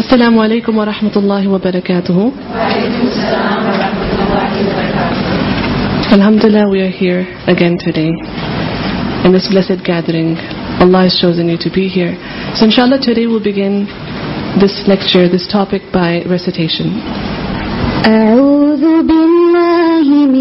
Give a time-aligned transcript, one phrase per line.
[0.00, 2.12] السلام علیکم ورحمۃ اللہ وبرکاتہ
[6.16, 7.18] الحمد للہ we are here
[7.52, 7.76] again
[9.34, 9.50] this
[9.88, 10.34] gathering
[10.86, 11.08] اللہ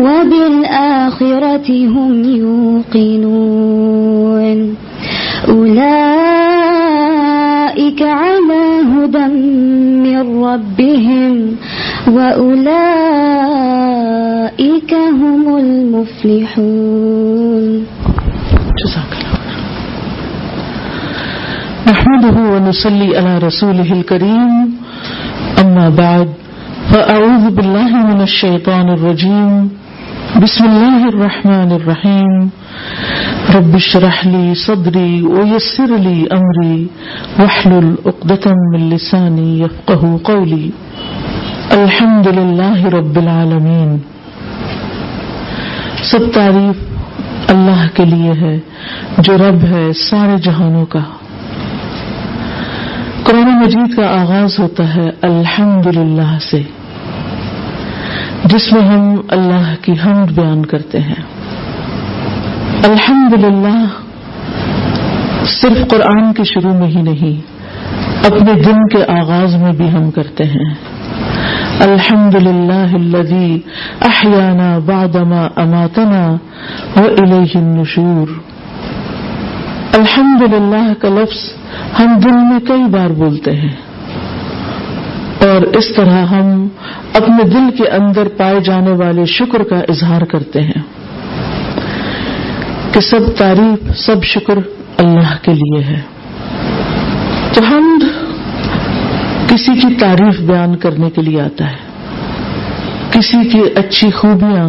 [0.00, 4.58] وبالآخرة هم يوقنون
[5.48, 8.60] أولئك على
[8.92, 9.26] هدى
[10.04, 11.32] من ربهم
[12.08, 17.64] وأولئك هم المفلحون
[18.80, 19.30] جزاك الله
[21.86, 24.52] نحمده ونصلي على رسوله الكريم
[25.64, 26.28] أما بعد
[26.92, 29.81] فأعوذ بالله من الشيطان الرجيم
[30.40, 32.44] بسم اللہ الرحمن الرحیم
[33.56, 36.76] رب اشرح لي صدري ويسر لي امري
[37.40, 40.70] واحلل عقدة من لساني يفقهوا قولي
[41.80, 43.84] الحمد لله رب للہ
[46.14, 48.56] سب تعریف اللہ کے لیے ہے
[49.30, 51.04] جو رب ہے سارے جہانوں کا
[53.24, 56.62] قرآن مجید کا آغاز ہوتا ہے الحمد للہ سے
[58.50, 59.02] جس میں ہم
[59.34, 61.20] اللہ کی حمد بیان کرتے ہیں
[62.86, 63.84] الحمد للہ
[65.52, 70.44] صرف قرآن کے شروع میں ہی نہیں اپنے دن کے آغاز میں بھی ہم کرتے
[70.54, 70.68] ہیں
[71.86, 73.20] الحمد للہ
[74.10, 76.24] اہیانہ بادما اماتنا
[77.04, 78.34] النشور
[80.00, 81.44] الحمد للہ کا لفظ
[82.00, 83.74] ہم دن میں کئی بار بولتے ہیں
[85.50, 86.50] اور اس طرح ہم
[87.20, 90.82] اپنے دل کے اندر پائے جانے والے شکر کا اظہار کرتے ہیں
[92.92, 94.58] کہ سب تعریف سب شکر
[95.04, 96.00] اللہ کے لیے ہے
[97.54, 97.88] تو ہم
[99.50, 104.68] کسی کی تعریف بیان کرنے کے لیے آتا ہے کسی کی اچھی خوبیاں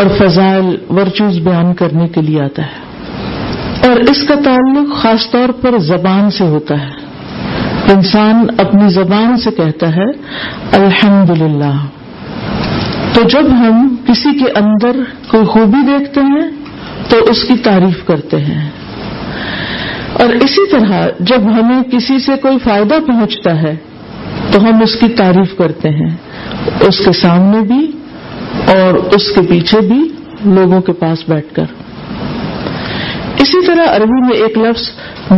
[0.00, 0.70] اور فضائل
[1.00, 6.30] ورچوز بیان کرنے کے لیے آتا ہے اور اس کا تعلق خاص طور پر زبان
[6.38, 6.96] سے ہوتا ہے
[7.92, 10.06] انسان اپنی زبان سے کہتا ہے
[10.78, 11.70] الحمد للہ
[13.14, 13.78] تو جب ہم
[14.08, 14.96] کسی کے اندر
[15.30, 16.46] کوئی خوبی دیکھتے ہیں
[17.10, 18.68] تو اس کی تعریف کرتے ہیں
[20.24, 23.74] اور اسی طرح جب ہمیں کسی سے کوئی فائدہ پہنچتا ہے
[24.52, 26.10] تو ہم اس کی تعریف کرتے ہیں
[26.92, 27.82] اس کے سامنے بھی
[28.78, 30.02] اور اس کے پیچھے بھی
[30.58, 31.76] لوگوں کے پاس بیٹھ کر
[33.46, 34.88] اسی طرح عربی میں ایک لفظ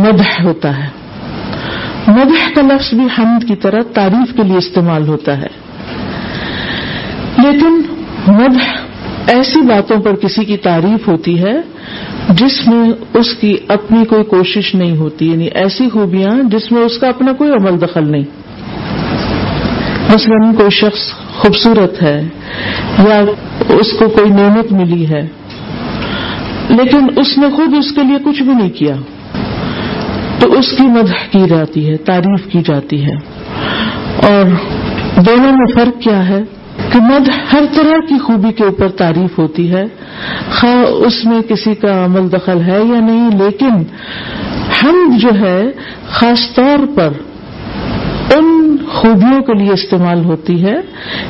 [0.05, 0.87] مدح ہوتا ہے
[2.09, 5.47] مدح کا لفظ بھی حمد کی طرح تعریف کے لیے استعمال ہوتا ہے
[7.43, 7.81] لیکن
[8.37, 8.71] مدح
[9.33, 11.55] ایسی باتوں پر کسی کی تعریف ہوتی ہے
[12.39, 12.81] جس میں
[13.19, 17.33] اس کی اپنی کوئی کوشش نہیں ہوتی یعنی ایسی خوبیاں جس میں اس کا اپنا
[17.41, 18.23] کوئی عمل دخل نہیں
[20.13, 21.07] مثلاً کوئی شخص
[21.41, 22.17] خوبصورت ہے
[23.09, 23.19] یا
[23.79, 25.25] اس کو کوئی نعمت ملی ہے
[26.69, 28.95] لیکن اس نے خود اس کے لیے کچھ بھی نہیں کیا
[30.41, 33.15] تو اس کی مدح کی جاتی ہے تعریف کی جاتی ہے
[34.29, 34.53] اور
[35.27, 36.41] دونوں میں فرق کیا ہے
[36.91, 39.83] کہ مد ہر طرح کی خوبی کے اوپر تعریف ہوتی ہے
[41.09, 43.83] اس میں کسی کا عمل دخل ہے یا نہیں لیکن
[44.81, 45.57] ہم جو ہے
[46.19, 47.13] خاص طور پر
[48.35, 48.45] ان
[48.97, 50.75] خوبیوں کے لیے استعمال ہوتی ہے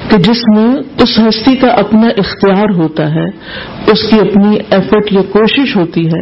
[0.10, 0.66] کہ جس میں
[1.06, 3.26] اس ہستی کا اپنا اختیار ہوتا ہے
[3.94, 6.22] اس کی اپنی ایفٹ یا کوشش ہوتی ہے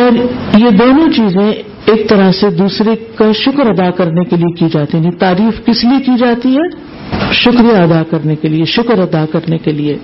[0.00, 0.18] اور
[0.64, 4.96] یہ دونوں چیزیں ایک طرح سے دوسرے کا شکر ادا کرنے کے لیے کی جاتی
[4.96, 9.24] ہیں یعنی تعریف کس لیے کی جاتی ہے شکریہ ادا کرنے کے لیے شکر ادا
[9.32, 9.94] کرنے کے لیے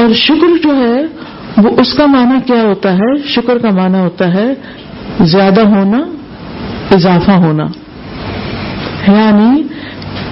[0.00, 1.02] اور شکر جو ہے
[1.66, 4.46] وہ اس کا معنی کیا ہوتا ہے شکر کا معنی ہوتا ہے
[5.36, 6.00] زیادہ ہونا
[6.96, 7.66] اضافہ ہونا
[9.16, 9.62] یعنی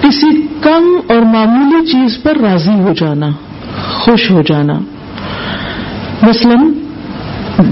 [0.03, 0.27] کسی
[0.63, 3.29] کم اور معمولی چیز پر راضی ہو جانا
[4.03, 4.73] خوش ہو جانا
[6.23, 6.67] مثلاً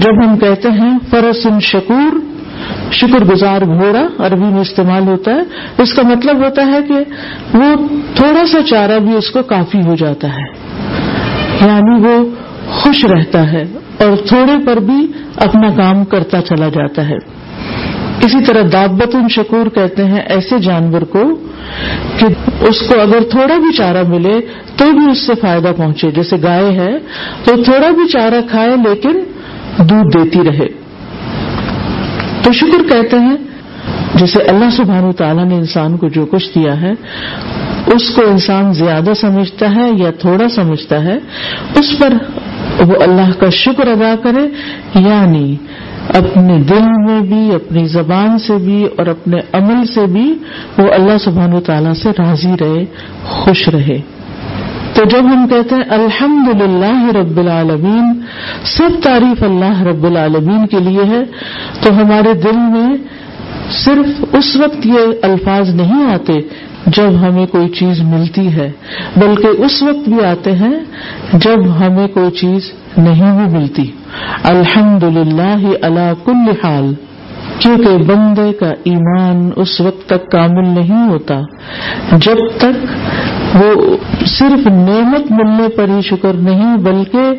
[0.04, 2.18] جب ہم کہتے ہیں فرسن شکور
[3.00, 6.98] شکر گزار گھوڑا عربی میں استعمال ہوتا ہے اس کا مطلب ہوتا ہے کہ
[7.58, 7.66] وہ
[8.16, 10.48] تھوڑا سا چارہ بھی اس کو کافی ہو جاتا ہے
[11.66, 12.16] یعنی وہ
[12.80, 13.62] خوش رہتا ہے
[14.04, 15.00] اور تھوڑے پر بھی
[15.48, 17.16] اپنا کام کرتا چلا جاتا ہے
[18.26, 21.22] اسی طرح دابت شکور کہتے ہیں ایسے جانور کو
[22.18, 22.26] کہ
[22.68, 24.34] اس کو اگر تھوڑا بھی چارہ ملے
[24.76, 26.88] تو بھی اس سے فائدہ پہنچے جیسے گائے ہے
[27.44, 29.20] تو تھوڑا بھی چارہ کھائے لیکن
[29.92, 30.66] دودھ دیتی رہے
[32.44, 33.36] تو شکر کہتے ہیں
[34.18, 36.92] جیسے اللہ سبحانہ تعالیٰ نے انسان کو جو کچھ دیا ہے
[37.94, 41.16] اس کو انسان زیادہ سمجھتا ہے یا تھوڑا سمجھتا ہے
[41.80, 42.14] اس پر
[42.88, 44.46] وہ اللہ کا شکر ادا کرے
[45.08, 45.46] یعنی
[46.18, 50.26] اپنے دل میں بھی اپنی زبان سے بھی اور اپنے عمل سے بھی
[50.78, 52.84] وہ اللہ سبحان و تعالیٰ سے راضی رہے
[53.30, 53.98] خوش رہے
[54.94, 58.12] تو جب ہم کہتے ہیں الحمد للہ رب العالمین
[58.76, 61.22] سب تعریف اللہ رب العالمین کے لیے ہے
[61.82, 62.88] تو ہمارے دل میں
[63.84, 66.38] صرف اس وقت یہ الفاظ نہیں آتے
[66.96, 68.70] جب ہمیں کوئی چیز ملتی ہے
[69.20, 70.74] بلکہ اس وقت بھی آتے ہیں
[71.44, 72.70] جب ہمیں کوئی چیز
[73.04, 73.84] نہیں وہ ملتی
[74.52, 76.92] الحمد للہ اللہ کل حال
[77.60, 81.40] کیونکہ بندے کا ایمان اس وقت تک کامل نہیں ہوتا
[82.26, 83.68] جب تک وہ
[84.32, 87.30] صرف نعمت ملنے پر ہی شکر نہیں بلکہ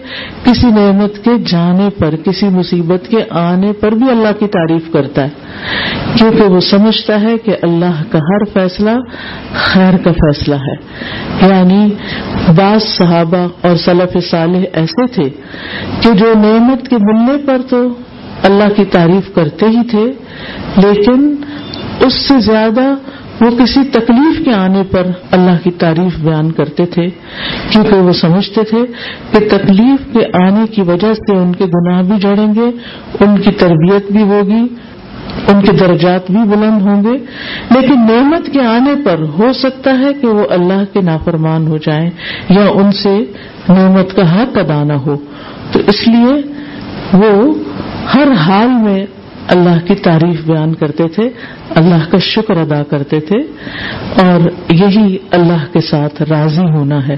[0.46, 5.26] کسی نعمت کے جانے پر کسی مصیبت کے آنے پر بھی اللہ کی تعریف کرتا
[5.26, 8.98] ہے کیونکہ وہ سمجھتا ہے کہ اللہ کا ہر فیصلہ
[9.68, 10.76] خیر کا فیصلہ ہے
[11.50, 11.82] یعنی
[12.62, 15.30] بعض صحابہ اور صلاف صالح ایسے تھے
[16.02, 17.88] کہ جو نعمت کے ملنے پر تو
[18.50, 20.04] اللہ کی تعریف کرتے ہی تھے
[20.86, 21.30] لیکن
[22.06, 22.82] اس سے زیادہ
[23.40, 25.08] وہ کسی تکلیف کے آنے پر
[25.38, 27.06] اللہ کی تعریف بیان کرتے تھے
[27.72, 28.82] کیونکہ وہ سمجھتے تھے
[29.34, 32.70] کہ تکلیف کے آنے کی وجہ سے ان کے گناہ بھی جڑیں گے
[33.26, 34.66] ان کی تربیت بھی ہوگی
[35.54, 37.16] ان کے درجات بھی بلند ہوں گے
[37.76, 42.10] لیکن نعمت کے آنے پر ہو سکتا ہے کہ وہ اللہ کے نافرمان ہو جائیں
[42.58, 43.18] یا ان سے
[43.70, 45.16] نعمت کا حق ادا نہ ہو
[45.74, 46.34] تو اس لیے
[47.14, 47.30] وہ
[48.14, 49.06] ہر حال میں
[49.56, 51.28] اللہ کی تعریف بیان کرتے تھے
[51.82, 53.36] اللہ کا شکر ادا کرتے تھے
[54.24, 54.50] اور
[54.82, 57.16] یہی اللہ کے ساتھ راضی ہونا ہے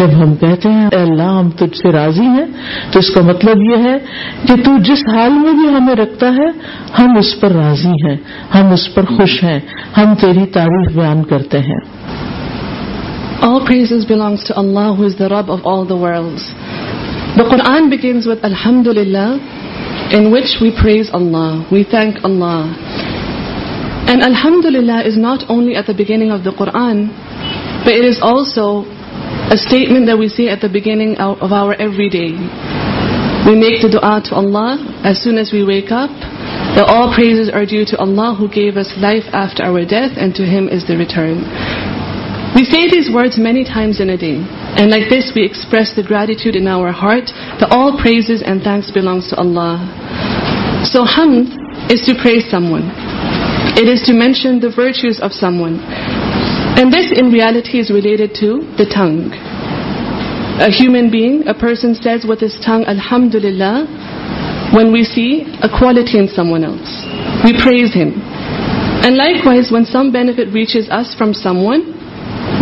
[0.00, 2.44] جب ہم کہتے ہیں اے اللہ ہم تجھ سے راضی ہیں
[2.92, 3.96] تو اس کا مطلب یہ ہے
[4.46, 6.48] کہ تو جس حال میں بھی ہمیں رکھتا ہے
[6.98, 8.16] ہم اس پر راضی ہیں
[8.54, 9.58] ہم اس پر خوش ہیں
[9.96, 11.80] ہم تیری تعریف بیان کرتے ہیں
[13.44, 16.44] All all praises belongs to Allah who is the the Rabb of worlds.
[17.38, 19.28] The Quran بگینداللہ
[20.16, 22.66] and which we praise Allah we thank اللہ
[24.26, 27.02] الحمد للہ is not only at the beginning of the Quran
[27.84, 28.66] but it is also
[29.52, 31.14] statement we see at the beginning
[31.52, 32.26] our every day
[33.46, 34.74] we make to dirt Allah
[35.06, 37.18] as soon as we wake up
[38.02, 41.42] Allah who gives life after our death and to him is the return
[42.54, 44.38] We say these words many times in a day,
[44.78, 48.94] and like this we express the gratitude in our heart that all praises and thanks
[48.94, 49.82] belongs to Allah.
[50.86, 51.50] So hamd
[51.90, 52.94] is to praise someone.
[53.74, 55.82] It is to mention the virtues of someone.
[56.78, 59.34] And this in reality is related to the tongue.
[60.62, 66.22] A human being, a person says with his tongue, Alhamdulillah, when we see a quality
[66.22, 67.02] in someone else.
[67.42, 68.14] We praise him.
[69.04, 71.82] And likewise, when some benefit reaches us from someone,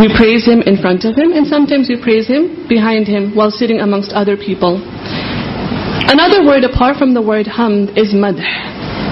[0.00, 3.50] we praise him in front of him, and sometimes we praise him behind him while
[3.50, 4.80] sitting amongst other people.
[6.08, 8.40] Another word apart from the word hamd is madh,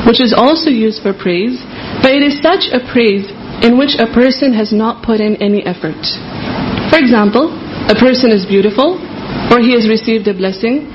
[0.07, 1.61] which is also used for praise,
[2.01, 3.29] but it is such a praise
[3.61, 6.01] in which a person has not put in any effort.
[6.89, 7.53] For example,
[7.93, 8.97] a person is beautiful,
[9.53, 10.89] or he has received a blessing,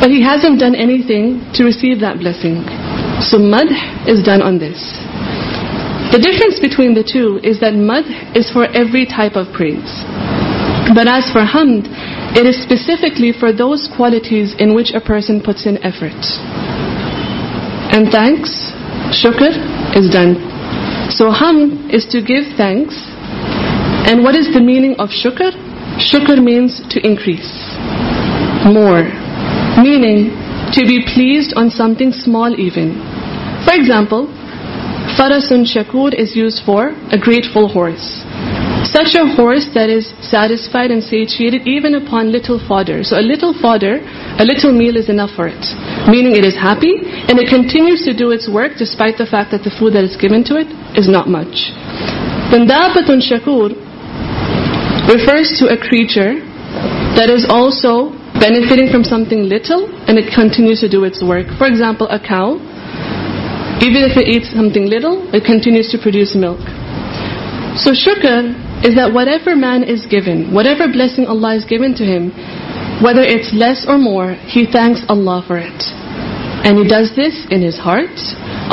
[0.00, 2.64] but he hasn't done anything to receive that blessing.
[3.20, 3.68] So madh
[4.08, 4.96] is done on this.
[6.14, 8.04] The difference between the two is that مد
[8.36, 9.92] is for every type of graces
[10.98, 16.26] this for him or is specifically for those qualities in which a person puts in effort
[18.10, 18.50] thanks
[19.22, 19.56] شکر
[20.00, 20.32] is done
[21.18, 22.98] so ہم is to give thanks
[24.10, 25.50] and what is the meaning of شکر
[26.10, 27.52] شکر میس ٹریز
[28.74, 29.00] more
[29.82, 30.26] mag
[30.74, 33.00] to be pleased on something small event
[33.66, 34.24] for example
[35.16, 36.88] for one Shakoor is used for a
[37.54, 38.00] grateful horse
[38.92, 43.52] such um horse there is satisfied and satiated even after little fodder so a little
[43.60, 43.92] fodder
[44.48, 45.64] little meal is an effort
[46.10, 50.40] merry it is happy and it continues to do its work despite factoring
[53.28, 53.70] Shakoor
[55.12, 56.34] refers to a creature
[57.18, 57.94] there is also
[58.40, 62.52] benefiting from something little and it continues to do its work for example a cow
[63.82, 66.66] we we is a eat something little what continues to produce milk
[67.84, 68.44] so شکر
[68.88, 72.28] is the whatever man is given whatever blessing Allah is given to him
[73.06, 75.84] whether it's less or more he thanks Allah for it
[76.64, 78.20] and he does this in his heart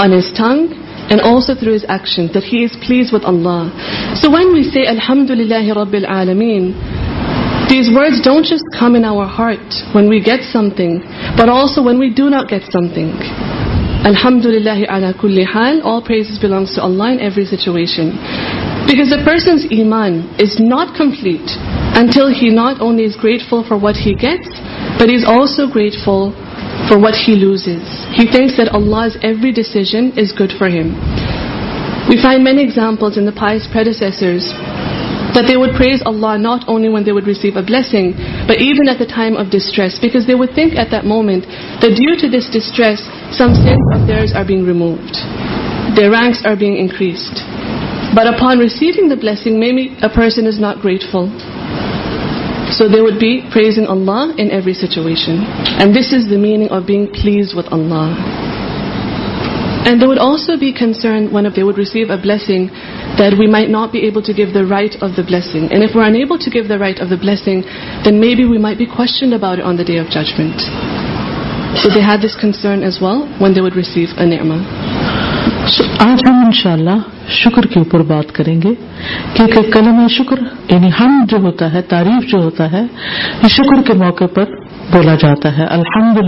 [0.03, 0.65] and his tongue
[1.09, 3.67] and also through his action he is pleased with Allah
[4.21, 6.71] so when we see الحمد اللہ رب المین
[7.69, 10.99] these words don't just come in our heart when we get سم تھنگ
[11.41, 13.47] پر also when we do not get سم تھنگ
[14.08, 18.10] الحمد اللہ ادا کل all praise belongs to Allah and every situation
[18.89, 21.51] because the person's ای مان is not complete
[21.98, 23.18] until he not only is
[23.50, 24.62] grateful for what he gets
[25.00, 25.65] dirt is also
[26.03, 26.27] grateful
[26.89, 27.68] for what he loses
[28.20, 30.94] he thinks that Allah is every decision is good for him
[32.10, 33.68] we find many examples in the lives
[35.48, 38.12] they would praise Allah not only when they would receive a blessing
[38.58, 41.84] even at the time of distress because they would think at the moment
[42.34, 45.21] this distress Some sins of theirs are being removed.
[45.93, 47.45] Their ranks are being increased.
[48.09, 51.29] But upon receiving the blessing, maybe a person is not grateful.
[52.74, 55.45] So they would be praising Allah in every situation.
[55.77, 58.17] And this is the meaning of being pleased with Allah.
[59.86, 62.67] And they would also be concerned when if they would receive a blessing
[63.21, 65.69] that we might not be able to give the right of the blessing.
[65.69, 67.62] And if we're unable to give the right of the blessing,
[68.03, 70.98] then maybe we might be questioned about it on the Day of Judgment.
[71.77, 74.59] So they had this concern as well when they would receive a ni'mah.
[75.73, 76.95] So, آج ہم انشاءاللہ
[77.43, 78.73] شکر کے اوپر بات کریں گے
[79.33, 82.81] کیونکہ کلمہ شکر یعنی ہم جو ہوتا ہے تعریف جو ہوتا ہے
[83.43, 84.45] یہ شکر کے موقع پر
[84.91, 86.21] بولا جاتا ہے الحمد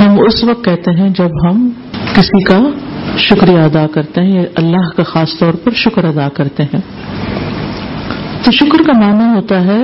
[0.00, 1.68] ہم اس وقت کہتے ہیں جب ہم
[2.16, 2.58] کسی کا
[3.26, 6.80] شکریہ ادا کرتے ہیں یا اللہ کا خاص طور پر شکر ادا کرتے ہیں
[8.44, 9.82] تو شکر کا معنی ہوتا ہے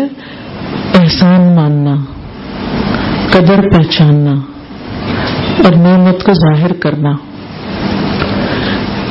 [1.02, 1.96] احسان ماننا
[3.32, 4.34] قدر پہچاننا
[5.64, 7.10] اور نعمت کو ظاہر کرنا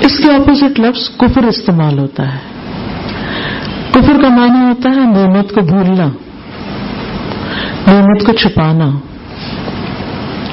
[0.08, 5.62] اس کے اپوزٹ لفظ کفر استعمال ہوتا ہے کفر کا معنی ہوتا ہے نعمت کو
[5.70, 6.08] بھولنا
[7.88, 8.88] نعمت کو چھپانا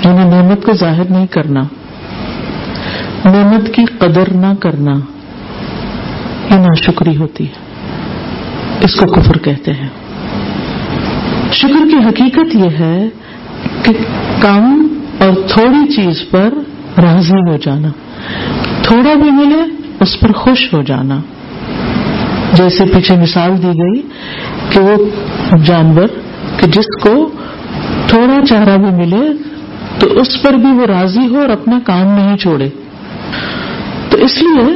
[0.04, 1.62] یعنی نعمت کو ظاہر نہیں کرنا
[3.24, 4.94] نعمت کی قدر نہ کرنا
[6.50, 7.46] یہ نہ شکری ہوتی
[8.88, 9.88] اس کو کفر کہتے ہیں
[11.60, 12.96] شکر کی حقیقت یہ ہے
[13.86, 13.92] کہ
[14.42, 14.86] کام
[15.25, 16.49] اور تھوڑی چیز پر
[17.02, 17.88] راضی ہو جانا
[18.82, 19.61] تھوڑا بھی ملے
[20.04, 21.20] اس پر خوش ہو جانا
[22.61, 24.00] جیسے پیچھے مثال دی گئی
[24.73, 24.96] کہ وہ
[25.66, 26.08] جانور
[26.61, 27.12] کہ جس کو
[28.08, 29.23] تھوڑا چہرہ بھی ملے
[30.00, 32.68] تو اس پر بھی وہ راضی ہو اور اپنا کام نہیں چھوڑے
[34.11, 34.66] تو اس لیے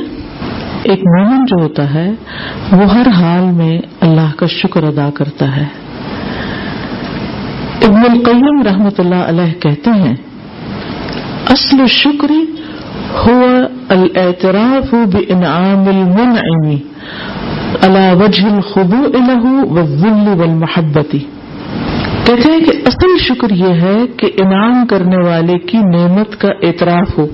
[0.93, 2.09] ایک مومن جو ہوتا ہے
[2.79, 3.73] وہ ہر حال میں
[4.09, 5.65] اللہ کا شکر ادا کرتا ہے
[7.89, 10.15] ابن القیم رحمت اللہ علیہ کہتے ہیں
[11.53, 12.43] اصل شکری
[17.85, 21.19] على وجه الخضوع له والذل محبتی
[22.27, 27.17] کہتے ہیں کہ اصل شکر یہ ہے کہ انعام کرنے والے کی نعمت کا اعتراف
[27.19, 27.27] ہو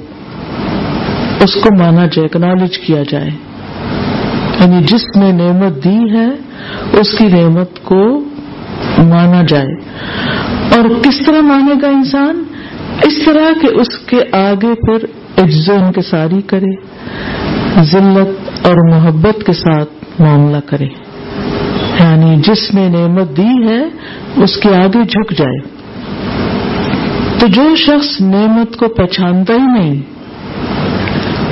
[1.46, 3.30] اس کو مانا جائے اکنالج کیا جائے
[4.60, 6.26] یعنی جس نے نعمت دی ہے
[7.00, 8.02] اس کی نعمت کو
[9.14, 12.44] مانا جائے اور کس طرح مانے گا انسان
[13.04, 15.04] اس طرح کہ اس کے آگے پھر
[15.42, 16.70] عجز و انکساری کرے
[17.92, 20.86] ذلت اور محبت کے ساتھ معاملہ کرے
[21.98, 23.80] یعنی جس نے نعمت دی ہے
[24.44, 25.58] اس کے آگے جھک جائے
[27.40, 30.00] تو جو شخص نعمت کو پہچانتا ہی نہیں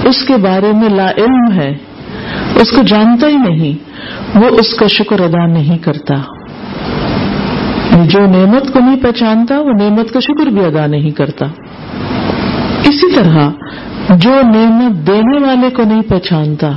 [0.09, 1.73] اس کے بارے میں لا علم ہے
[2.63, 6.15] اس کو جانتا ہی نہیں وہ اس کا شکر ادا نہیں کرتا
[8.13, 11.47] جو نعمت کو نہیں پہچانتا وہ نعمت کا شکر بھی ادا نہیں کرتا
[12.91, 13.51] اسی طرح
[14.25, 16.71] جو نعمت دینے والے کو نہیں پہچانتا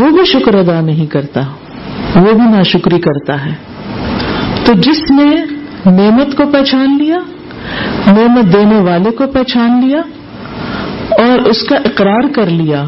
[0.00, 1.40] وہ بھی شکر ادا نہیں کرتا
[2.14, 3.54] وہ بھی ناشکری کرتا ہے
[4.64, 5.26] تو جس نے
[5.96, 7.18] نعمت کو پہچان لیا
[8.06, 10.00] نعمت دینے والے کو پہچان لیا
[11.24, 12.84] اور اس کا اقرار کر لیا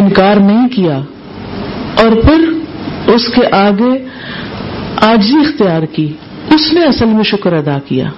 [0.00, 0.98] انکار نہیں کیا
[2.02, 2.48] اور پھر
[3.14, 3.92] اس کے آگے
[5.08, 6.06] آجی اختیار کی
[6.54, 8.08] اس نے اصل میں شکر ادا کیا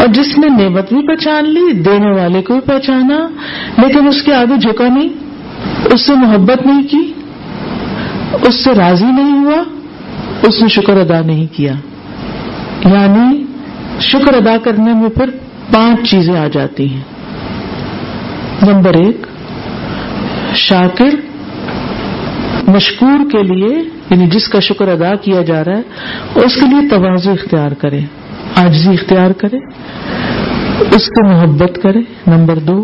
[0.00, 3.16] اور جس نے نعمت بھی پہچان لی دینے والے کو بھی پہچانا
[3.78, 7.02] لیکن اس کے آگے جھکا نہیں اس سے محبت نہیں کی
[8.48, 9.62] اس سے راضی نہیں ہوا
[10.48, 11.72] اس نے شکر ادا نہیں کیا
[12.92, 13.28] یعنی
[14.10, 15.30] شکر ادا کرنے میں پھر
[15.74, 19.26] پانچ چیزیں آ جاتی ہیں نمبر ایک
[20.66, 21.14] شاکر
[22.76, 23.78] مشکور کے لیے
[24.10, 28.00] یعنی جس کا شکر ادا کیا جا رہا ہے اس کے لیے تواز اختیار کرے
[28.64, 29.58] آجزی اختیار کرے
[30.96, 32.00] اس کی محبت کرے
[32.30, 32.76] نمبر دو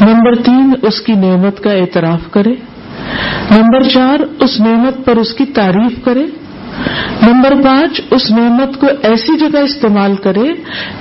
[0.00, 2.52] نمبر تین اس کی نعمت کا اعتراف کرے
[3.50, 6.24] نمبر چار اس نعمت پر اس کی تعریف کرے
[7.26, 10.44] نمبر پانچ اس نعمت کو ایسی جگہ استعمال کرے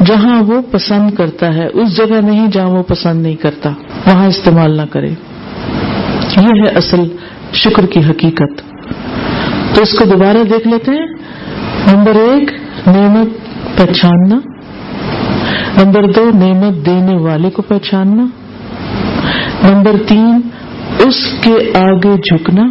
[0.08, 3.70] جہاں وہ پسند کرتا ہے اس جگہ نہیں جہاں وہ پسند نہیں کرتا
[4.08, 5.10] وہاں استعمال نہ کرے
[6.39, 7.03] یہ ہے اصل
[7.63, 8.65] شکر کی حقیقت
[9.77, 12.51] تو اس کو دوبارہ دیکھ لیتے ہیں نمبر ایک
[12.86, 14.39] نعمت پہچاننا
[15.81, 18.25] نمبر دو نعمت دینے والے کو پہچاننا
[19.69, 20.41] نمبر تین
[21.07, 21.53] اس کے
[21.84, 22.65] آگے جھکنا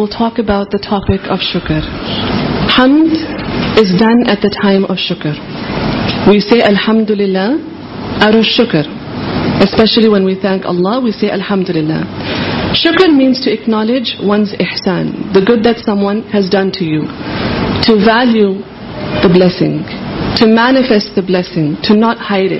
[21.82, 22.52] to not hide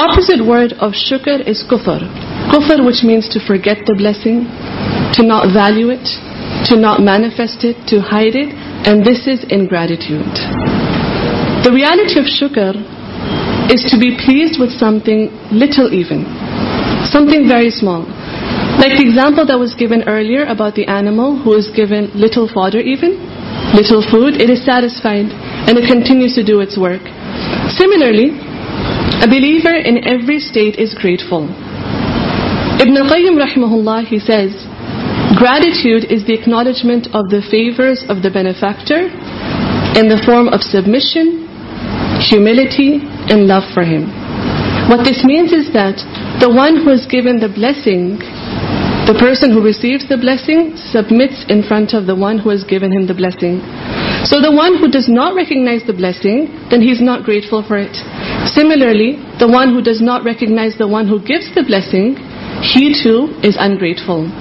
[0.00, 0.38] اٹوزٹ
[0.80, 1.36] وف شکر
[2.54, 4.36] is with the blessing
[5.16, 6.04] to not value it,
[6.68, 8.52] to not manifest it, to hide it,
[8.84, 10.34] and this is ingratitude.
[11.64, 12.76] The reality of shukr
[13.72, 16.28] is to be pleased with something little even,
[17.08, 18.04] something very small.
[18.78, 22.80] Like the example that was given earlier about the animal who is given little fodder
[22.80, 23.18] even,
[23.74, 25.34] little food, it is satisfied
[25.66, 27.02] and it continues to do its work.
[27.74, 28.38] Similarly,
[29.18, 31.44] a believer in every state is grateful.
[32.78, 34.54] Ibn al-Qayyim rahimahullah, he says,
[35.38, 39.06] Gratitude is the acknowledgement of the favors of the benefactor
[39.94, 41.46] in the form of submission,
[42.26, 42.98] humility,
[43.30, 44.10] and love for him.
[44.90, 46.02] What this means is that
[46.42, 48.18] the one who is given the blessing,
[49.06, 52.90] the person who receives the blessing, submits in front of the one who has given
[52.90, 53.62] him the blessing.
[54.26, 57.94] So the one who does not recognize the blessing, then he's not grateful for it.
[58.58, 62.18] Similarly, the one who does not recognize the one who gives the blessing,
[62.74, 64.34] he too is ungrateful.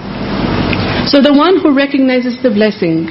[1.08, 3.08] So the one who recognizes the blessing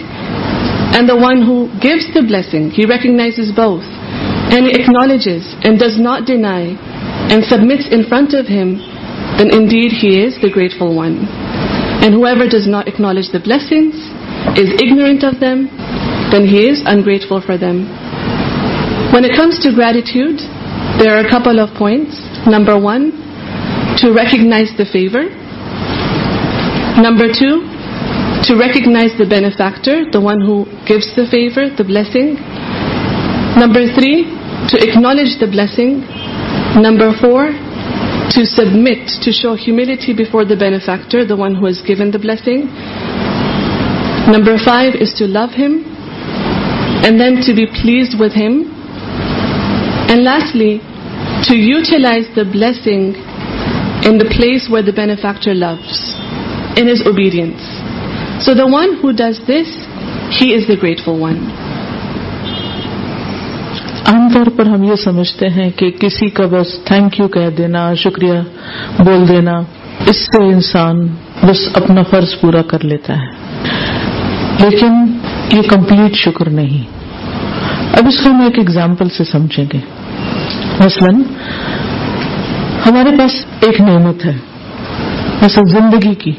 [0.93, 3.89] and the one who gives the blessing, he recognizes both
[4.53, 6.77] and acknowledges and does not deny
[7.33, 8.85] and submits in front of him,
[9.41, 11.25] then indeed he is the grateful one.
[12.05, 13.97] And whoever does not acknowledge the blessings,
[14.61, 15.67] is ignorant of them,
[16.29, 17.89] then he is ungrateful for them.
[19.17, 20.45] When it comes to gratitude,
[21.01, 22.21] there are a couple of points.
[22.47, 25.25] Number 1, to recognize the favor.
[27.01, 27.65] Number 2,
[28.47, 32.39] to recognize the benefactor, the one who gives the favor, the blessing.
[33.59, 36.07] Number 3, to acknowledge the blessing.
[36.79, 37.51] Number 4,
[38.39, 42.71] to submit, to show humility before the benefactor, the one who has given the blessing.
[44.31, 45.83] Number 5 is to love him,
[47.03, 48.71] and then to be pleased with him.
[50.07, 50.79] And lastly,
[51.51, 53.19] to utilize the blessing
[54.07, 56.15] in the place where the benefactor loves,
[56.79, 57.59] in his obedience.
[58.45, 59.69] So the one who does this
[60.41, 61.37] he is the grateful one
[64.13, 67.85] عام طور پر ہم یہ سمجھتے ہیں کہ کسی کا بس تھینک یو کہہ دینا
[68.03, 68.39] شکریہ
[69.05, 69.53] بول دینا
[70.11, 71.01] اس سے انسان
[71.43, 73.91] بس اپنا فرض پورا کر لیتا ہے
[74.65, 75.05] لیکن
[75.57, 79.79] یہ کمپلیٹ شکر نہیں اب اس کو ہم ایک ایگزامپل سے سمجھیں گے
[80.85, 81.23] مثلاً
[82.87, 84.37] ہمارے پاس ایک نعمت ہے
[85.43, 86.33] مثلا زندگی کی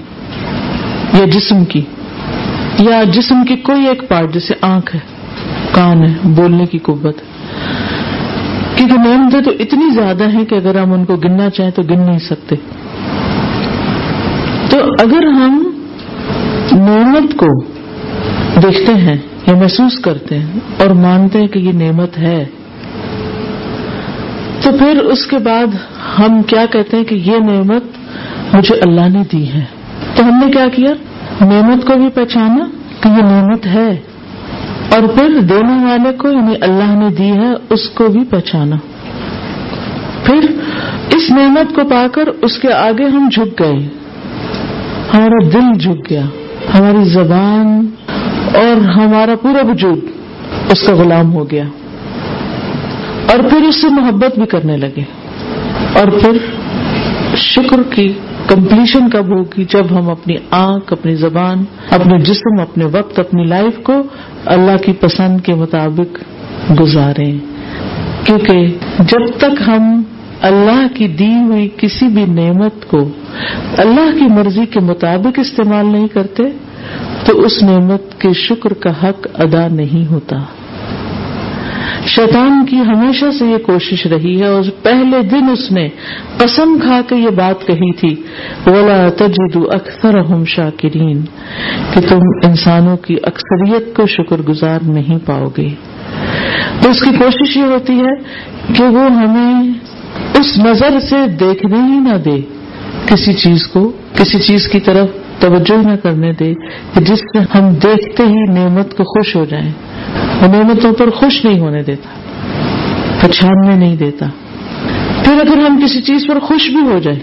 [1.20, 1.82] یا جسم کی
[2.90, 5.00] یا جسم کی کوئی ایک پارٹ جیسے آنکھ ہے
[5.74, 7.36] کان ہے بولنے کی قوت ہے
[8.78, 12.06] کیونکہ نعمتیں تو اتنی زیادہ ہیں کہ اگر ہم ان کو گننا چاہیں تو گن
[12.06, 12.56] نہیں سکتے
[14.72, 15.56] تو اگر ہم
[16.84, 17.48] نعمت کو
[18.64, 19.16] دیکھتے ہیں
[19.48, 22.44] یا محسوس کرتے ہیں اور مانتے ہیں کہ یہ نعمت ہے
[24.64, 25.76] تو پھر اس کے بعد
[26.20, 28.00] ہم کیا کہتے ہیں کہ یہ نعمت
[28.54, 29.64] مجھے اللہ نے دی ہے
[30.16, 30.92] تو ہم نے کیا کیا
[31.46, 32.68] نعمت کو بھی پہچانا
[33.02, 33.88] کہ یہ نعمت ہے
[34.96, 38.76] اور پھر دینے والے کو یعنی اللہ نے دی ہے اس کو بھی پہچانا
[40.26, 40.46] پھر
[41.16, 43.76] اس نعمت کو پا کر اس کے آگے ہم جھک گئے
[45.14, 46.24] ہمارا دل جھک گیا
[46.74, 47.76] ہماری زبان
[48.64, 51.64] اور ہمارا پورا وجود اس کا غلام ہو گیا
[53.32, 55.04] اور پھر اس سے محبت بھی کرنے لگے
[56.00, 56.38] اور پھر
[57.38, 58.12] شکر کی
[58.50, 61.64] کمپلیشن کب ہوگی جب ہم اپنی آنکھ اپنی زبان
[61.98, 64.02] اپنے جسم اپنے وقت اپنی لائف کو
[64.56, 66.20] اللہ کی پسند کے مطابق
[66.80, 67.32] گزاریں
[68.26, 69.90] کیونکہ جب تک ہم
[70.50, 72.98] اللہ کی دی ہوئی کسی بھی نعمت کو
[73.84, 76.44] اللہ کی مرضی کے مطابق استعمال نہیں کرتے
[77.26, 80.38] تو اس نعمت کے شکر کا حق ادا نہیں ہوتا
[82.16, 85.88] شیطان کی ہمیشہ سے یہ کوشش رہی ہے اور پہلے دن اس نے
[86.38, 88.14] قسم کھا کے یہ بات کہی تھی
[88.66, 89.40] ولاج
[89.80, 90.20] اکثر
[90.56, 91.22] شاکرین
[91.94, 95.68] کہ تم انسانوں کی اکثریت کو شکر گزار نہیں پاؤ گے
[96.82, 98.16] تو اس کی کوشش یہ ہوتی ہے
[98.78, 99.72] کہ وہ ہمیں
[100.40, 102.40] اس نظر سے دیکھنے ہی نہ دے
[103.12, 103.90] کسی چیز کو
[104.22, 106.54] کسی چیز کی طرف توجہ نہ کرنے دے
[106.94, 107.24] کہ جس
[107.56, 109.70] ہم دیکھتے ہی نعمت کو خوش ہو جائیں
[110.54, 112.16] نعمتوں پر خوش نہیں ہونے دیتا
[113.22, 114.26] پچھاننے نہیں دیتا
[115.24, 117.20] پھر اگر ہم کسی چیز پر خوش بھی ہو جائیں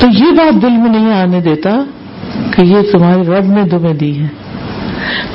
[0.00, 1.70] تو یہ بات دل میں نہیں آنے دیتا
[2.56, 4.26] کہ یہ تمہارے رب نے دمیں دی ہے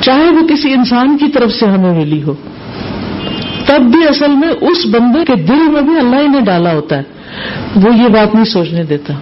[0.04, 2.34] چاہے وہ کسی انسان کی طرف سے ہمیں ملی ہو
[3.66, 6.98] تب بھی اصل میں اس بندے کے دل میں بھی اللہ ہی نے ڈالا ہوتا
[6.98, 9.14] ہے وہ یہ بات نہیں سوچنے دیتا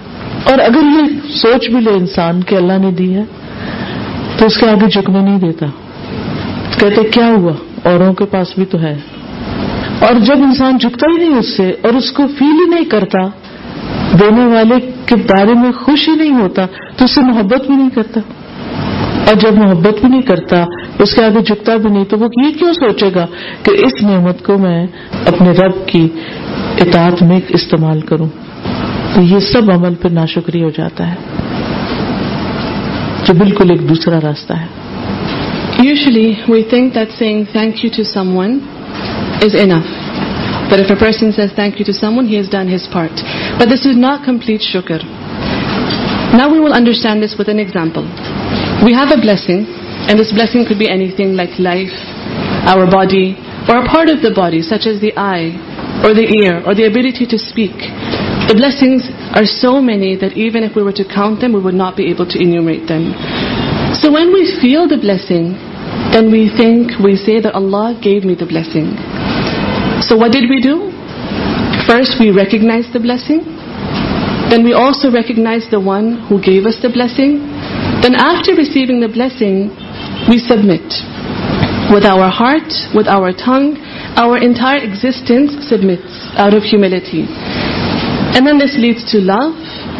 [0.50, 1.08] اور اگر یہ
[1.38, 3.24] سوچ بھی لے انسان کہ اللہ نے دی ہے
[4.38, 5.66] تو اس کے آگے جھکنے نہیں دیتا
[6.80, 7.52] کہتے کیا ہوا
[7.90, 8.94] اوروں کے پاس بھی تو ہے
[10.06, 13.24] اور جب انسان جھکتا ہی نہیں اس سے اور اس کو فیل ہی نہیں کرتا
[14.22, 14.78] دینے والے
[15.12, 18.20] کے بارے میں خوش ہی نہیں ہوتا تو اس سے محبت بھی نہیں کرتا
[19.30, 20.64] اور جب محبت بھی نہیں کرتا
[21.04, 23.26] اس کے آگے جھکتا بھی نہیں تو وہ یہ کیوں سوچے گا
[23.64, 24.76] کہ اس نعمت کو میں
[25.32, 26.04] اپنے رب کی
[26.86, 28.28] اطاعت میں استعمال کروں
[29.14, 31.16] تو یہ سب عمل پھر نا شکریہ ہو جاتا ہے
[33.26, 38.02] جو بالکل ایک دوسرا راستہ ہے usually we think that saying thank you to
[38.36, 38.58] someone
[39.46, 39.56] is
[40.70, 43.22] but if a person says thank you to someone has done his part
[43.60, 45.04] but this is not complete شکر
[46.38, 48.12] نا we will understand this with an example
[48.82, 49.62] we have a blessing
[50.08, 51.90] and this blessing could be anything like life
[52.74, 53.24] our body
[53.72, 55.50] or part of the body such as the eye
[56.02, 57.90] or the ear اور the ability to speak
[58.48, 59.04] The blessings
[59.36, 62.08] are so many that even if we were to count them, we would not be
[62.08, 63.12] able to enumerate them.
[64.00, 65.52] So when we feel the blessing,
[66.16, 68.96] then we say that Allah gave me the blessing.
[70.00, 70.88] So what did we do?
[71.84, 73.44] First, we recognized the blessing.
[74.48, 77.44] Then we also recognized the one who gave us the blessing.
[78.00, 79.76] Then after receiving the blessing,
[80.24, 80.88] we submit.
[81.92, 83.76] With our heart, with our tongue,
[84.16, 87.28] our entire existence submits out of humility.
[88.40, 89.38] And then the slips to love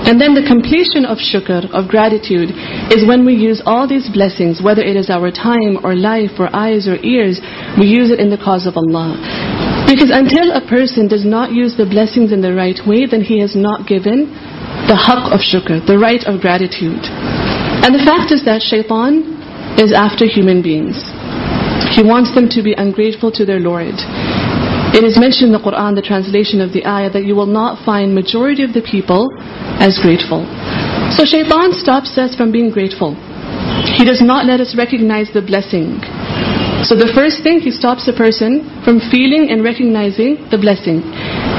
[0.07, 2.51] and then the completion of شکر or gratitude
[2.97, 6.47] is when we use all these blessing whether our is over time or life for
[6.65, 7.41] eyes or ears
[7.79, 8.79] we use it of
[9.93, 13.57] اک از اینز a person does not use the blessings in right way then has
[13.67, 14.25] not given
[14.89, 19.21] the hook of sugar the right of gratitude and the fact is دیفان
[19.83, 21.05] as after human beings
[21.99, 24.07] he wants them to be ungrateful to their lord
[24.99, 27.79] It is mentioned in the Quran, the translation of the ayah, that you will not
[27.87, 29.31] find majority of the people
[29.79, 30.43] as grateful.
[31.15, 33.15] So shaitan stops us from being grateful.
[33.95, 36.03] He does not let us recognize the blessing.
[36.83, 41.07] So the first thing, he stops a person from feeling and recognizing the blessing.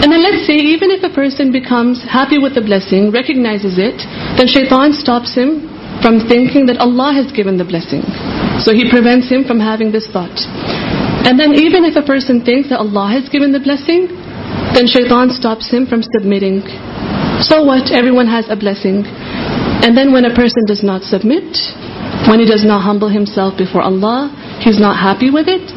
[0.03, 4.03] And then let's say, even if a person becomes happy with the blessing, recognizes it,
[4.35, 5.63] then shaitan stops him
[6.03, 8.03] from thinking that Allah has given the blessing.
[8.59, 10.43] So he prevents him from having this thought.
[11.27, 14.07] And then even if a person thinks that Allah has given the blessing,
[14.71, 16.63] then shaitan stops him from submitting.
[17.43, 17.91] So what?
[17.91, 19.03] Everyone has a blessing.
[19.83, 21.59] And then when a person does not submit,
[22.31, 24.31] when he does not humble himself before Allah,
[24.63, 25.67] he's not happy with it,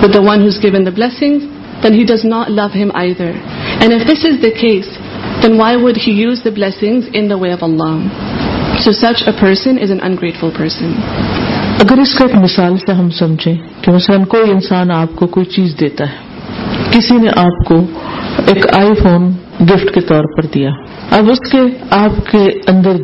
[0.00, 1.44] with the one who's given the blessings,
[1.84, 3.36] then he does not love him either.
[3.84, 4.96] And if this is the case,
[5.44, 8.00] then why would he use the blessings in the way of Allah?
[8.80, 11.44] So such a person is an ungrateful person.
[11.82, 15.46] اگر اس کا ایک مثال سے ہم سمجھیں کہ مثلاً کوئی انسان آپ کو کوئی
[15.56, 17.76] چیز دیتا ہے کسی نے آپ کو
[18.52, 19.28] ایک آئی فون
[19.70, 20.70] گفٹ کے طور پر دیا
[21.18, 21.58] اب اس کے
[21.98, 22.40] آپ کے
[22.72, 22.96] اندر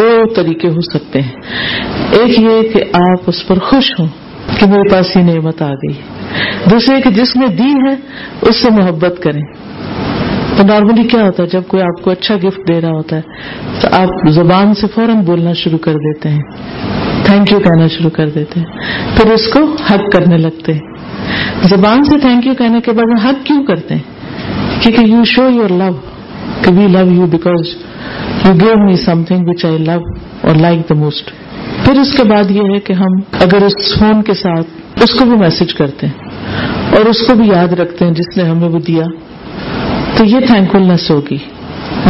[0.00, 4.06] دو طریقے ہو سکتے ہیں ایک یہ کہ آپ اس پر خوش ہوں
[4.58, 5.94] کہ میرے پاس یہ نعمت آ گئی
[6.70, 7.94] دوسرے کہ جس نے دی ہے
[8.50, 9.42] اس سے محبت کریں
[10.56, 13.80] تو نارملی کیا ہوتا ہے جب کوئی آپ کو اچھا گفٹ دے رہا ہوتا ہے
[13.80, 18.28] تو آپ زبان سے فوراً بولنا شروع کر دیتے ہیں تھینک یو کہنا شروع کر
[18.34, 22.92] دیتے ہیں پھر اس کو حق کرنے لگتے ہیں زبان سے تھینک یو کہنے کے
[23.00, 25.88] بعد حق کیوں کرتے ہیں کیونکہ یو شو یور لو
[26.64, 27.74] کہ we love you because
[28.46, 28.96] you give me
[29.28, 29.98] something which I love
[30.48, 31.30] اور لائک دا موسٹ
[31.84, 35.24] پھر اس کے بعد یہ ہے کہ ہم اگر اس فون کے ساتھ اس کو
[35.32, 38.78] بھی میسج کرتے ہیں اور اس کو بھی یاد رکھتے ہیں جس نے ہمیں وہ
[38.88, 39.04] دیا
[40.16, 41.38] تو یہ تھینک فلنس ہوگی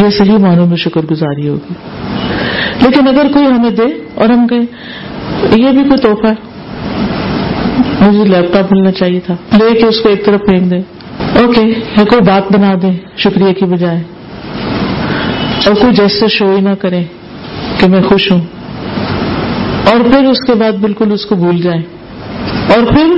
[0.03, 1.75] یہ صحیح معنوں میں شکر گزاری ہوگی
[2.85, 3.87] لیکن اگر کوئی ہمیں دے
[4.23, 4.67] اور ہم کہیں
[5.63, 6.57] یہ بھی کوئی تحفہ ہے
[8.07, 10.81] مجھے لیپ ٹاپ ملنا چاہیے تھا لے کے اس کو ایک طرف پھینک دیں
[11.43, 12.91] اوکے یا کوئی بات بنا دیں
[13.25, 14.01] شکریہ کی بجائے
[15.67, 17.03] اور کوئی جیسے شو ہی نہ کریں
[17.81, 18.41] کہ میں خوش ہوں
[19.93, 21.83] اور پھر اس کے بعد بالکل اس کو بھول جائیں
[22.75, 23.13] اور پھر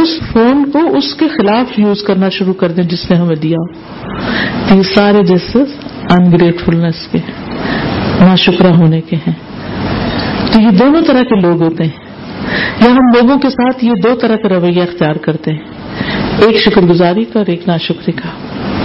[0.00, 3.58] اس فون کو اس کے خلاف یوز کرنا شروع کر دیں جس نے ہمیں دیا
[4.74, 5.62] یہ سارے جیسے
[6.18, 7.18] انگریٹفلنس کے
[8.20, 9.32] نا شکرہ ہونے کے ہیں
[10.56, 14.14] تو یہ دونوں طرح کے لوگ ہوتے ہیں یا ہم لوگوں کے ساتھ یہ دو
[14.20, 18.30] طرح کا رویہ اختیار کرتے ہیں ایک شکر گزاری کا اور ایک نا شکری کا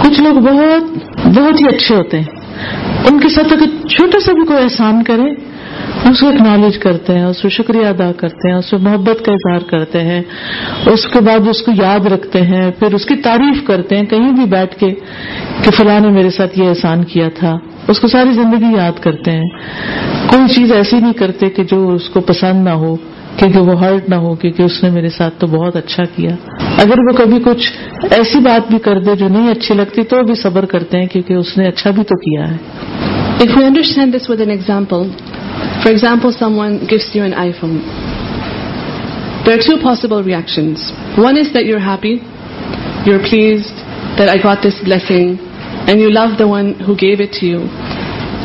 [0.02, 4.62] کچھ لوگ بہت بہت ہی اچھے ہوتے ہیں ان کے ساتھ اگر چھوٹے بھی کوئی
[4.64, 5.30] احسان کرے
[6.10, 9.32] اس کو اکنالج کرتے ہیں اس کو شکریہ ادا کرتے ہیں اس کو محبت کا
[9.32, 10.20] اظہار کرتے ہیں
[10.92, 14.32] اس کے بعد اس کو یاد رکھتے ہیں پھر اس کی تعریف کرتے ہیں کہیں
[14.38, 14.88] بھی بیٹھ کے
[15.64, 17.54] کہ فلاں نے میرے ساتھ یہ احسان کیا تھا
[17.94, 22.08] اس کو ساری زندگی یاد کرتے ہیں کوئی چیز ایسی نہیں کرتے کہ جو اس
[22.14, 22.94] کو پسند نہ ہو
[23.38, 26.34] کیونکہ وہ ہرٹ نہ ہو کیونکہ اس نے میرے ساتھ تو بہت اچھا کیا
[26.84, 27.70] اگر وہ کبھی کچھ
[28.18, 31.34] ایسی بات بھی کر دے جو نہیں اچھی لگتی تو بھی صبر کرتے ہیں کیونکہ
[31.42, 33.80] اس نے اچھا بھی تو کیا ہے
[35.82, 37.82] For example, someone gives you an iPhone.
[39.44, 40.94] There are two possible reactions.
[41.18, 42.22] One is that you're happy,
[43.02, 43.74] you're pleased
[44.14, 45.42] that I got this blessing,
[45.90, 47.66] and you love the one who gave it to you.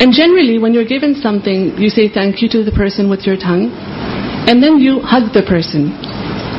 [0.01, 3.37] And generally, when you're given something, you say thank you to the person with your
[3.37, 3.69] tongue,
[4.49, 5.93] and then you hug the person.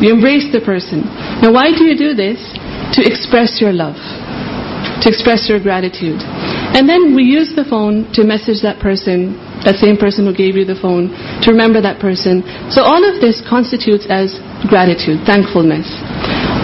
[0.02, 1.02] You embrace the person.
[1.42, 2.38] Now, why do you do this?
[2.94, 3.98] To express your love,
[5.02, 6.22] to express your gratitude.
[6.74, 10.54] And then we use the phone to message that person that same person who gave
[10.54, 11.10] you the phone,
[11.42, 12.44] to remember that person.
[12.70, 14.38] So all of this constitutes as
[14.70, 15.86] gratitude, thankfulness.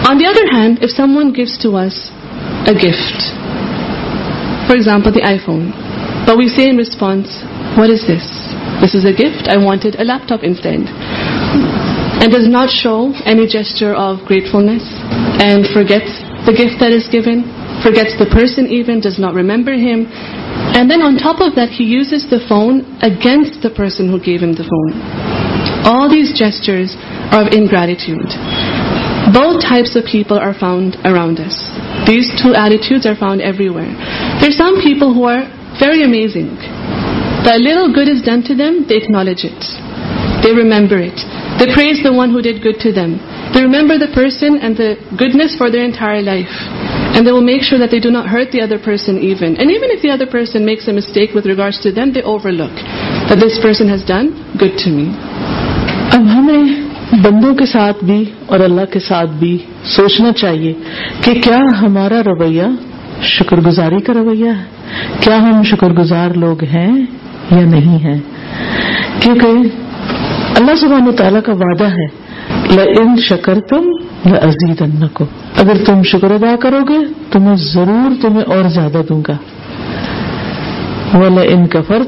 [0.07, 2.11] On the other hand, if someone gives to us
[2.67, 3.35] a gift,
[4.69, 5.73] for example, the iPhone,
[6.23, 7.43] but we say in response,
[7.75, 8.23] what is this?
[8.79, 10.87] This is a gift, I wanted a laptop instead.
[10.87, 14.83] And does not show any gesture of gratefulness
[15.43, 16.07] and forgets
[16.47, 20.07] the gift that is given, forgets the person even, does not remember him.
[20.75, 24.43] And then on top of that, he uses the phone against the person who gave
[24.43, 24.91] him the phone.
[25.87, 26.95] All these gestures
[27.33, 28.27] are of ingratitude.
[29.33, 31.57] Both types of people are found around us.
[32.05, 33.89] These two attitudes are found everywhere.
[34.43, 35.43] There are some people who are
[35.81, 36.53] very amazing.
[37.43, 39.57] The little good is done to them, they acknowledge it.
[40.41, 41.17] They remember it.
[41.57, 43.17] They praise the one who did good to them.
[43.53, 46.53] They remember the person and the goodness for their entire life.
[47.15, 49.55] And they will make sure that they do not hurt the other person even.
[49.57, 52.75] And even if the other person makes a mistake with regards to them, they overlook
[53.31, 54.27] that this person has done
[54.63, 55.05] good to me.
[56.15, 59.51] اب ہمیں بندوں کے ساتھ بھی اور اللہ کے ساتھ بھی
[59.95, 60.73] سوچنا چاہیے
[61.23, 62.63] کہ کیا ہمارا رویہ
[63.37, 66.91] شکر گزاری کا رویہ ہے کیا ہم شکر گزار لوگ ہیں
[67.51, 68.19] یا نہیں ہیں
[69.21, 72.07] کیونکہ اللہ سبحانہ تعالیٰ کا وعدہ ہے
[72.73, 73.83] لن شکر تم
[74.41, 75.25] عزیز ان کو
[75.63, 76.97] اگر تم شکر ادا کرو گے
[77.31, 79.35] تو میں ضرور تمہیں اور زیادہ دوں گا
[81.19, 81.29] وہ
[81.73, 82.03] لفر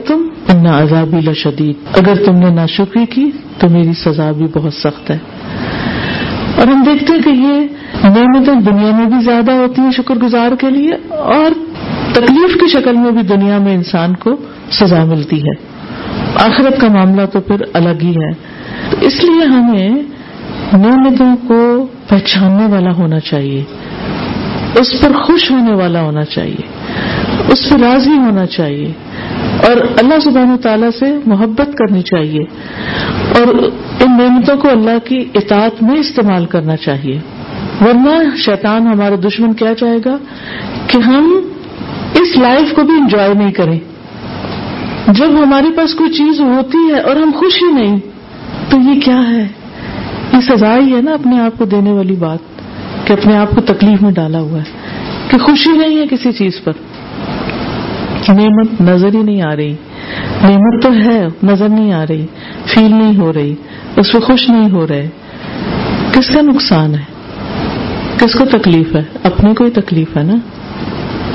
[0.62, 4.74] نہ عزابی ل شدید اگر تم نے نہ شکری کی تو میری سزا بھی بہت
[4.74, 5.18] سخت ہے
[6.60, 10.56] اور ہم دیکھتے ہیں کہ یہ نعمتیں دنیا میں بھی زیادہ ہوتی ہیں شکر گزار
[10.60, 10.94] کے لیے
[11.38, 11.52] اور
[12.14, 14.36] تکلیف کی شکل میں بھی دنیا میں انسان کو
[14.80, 15.56] سزا ملتی ہے
[16.48, 18.32] آخرت کا معاملہ تو پھر الگ ہی ہے
[18.92, 20.02] تو اس لیے ہمیں
[20.76, 21.58] نعمتوں کو
[22.10, 23.64] پہچاننے والا ہونا چاہیے
[24.80, 26.66] اس پر خوش ہونے والا ہونا چاہیے
[27.52, 28.92] اس پر راضی ہونا چاہیے
[29.68, 32.42] اور اللہ سبحانہ تعالیٰ سے محبت کرنی چاہیے
[33.40, 37.18] اور ان نعمتوں کو اللہ کی اطاعت میں استعمال کرنا چاہیے
[37.82, 40.16] ورنہ شیطان ہمارا دشمن کیا چاہے گا
[40.92, 41.30] کہ ہم
[42.22, 43.78] اس لائف کو بھی انجوائے نہیں کریں
[45.18, 47.98] جب ہمارے پاس کوئی چیز ہوتی ہے اور ہم خوش ہی نہیں
[48.70, 49.46] تو یہ کیا ہے
[50.34, 52.56] یہ سزا ہی ہے نا اپنے آپ کو دینے والی بات
[53.08, 56.64] کہ اپنے آپ کو تکلیف میں ڈالا ہوا ہے کہ خوشی نہیں ہے کسی چیز
[56.64, 56.82] پر
[58.38, 59.76] نعمت نظر ہی نہیں آ رہی
[60.44, 62.26] نعمت تو ہے نظر نہیں آ رہی
[62.74, 63.54] فیل نہیں ہو رہی
[64.02, 65.08] اس پہ خوش نہیں ہو رہے
[66.14, 70.36] کس کا نقصان ہے کس کو تکلیف ہے اپنے کو ہی تکلیف ہے نا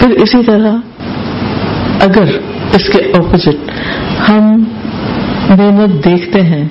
[0.01, 2.35] پھر اسی طرح اگر
[2.79, 3.71] اس کے اپوزٹ
[4.29, 4.51] ہم
[5.59, 6.65] نعمت دیکھتے ہیں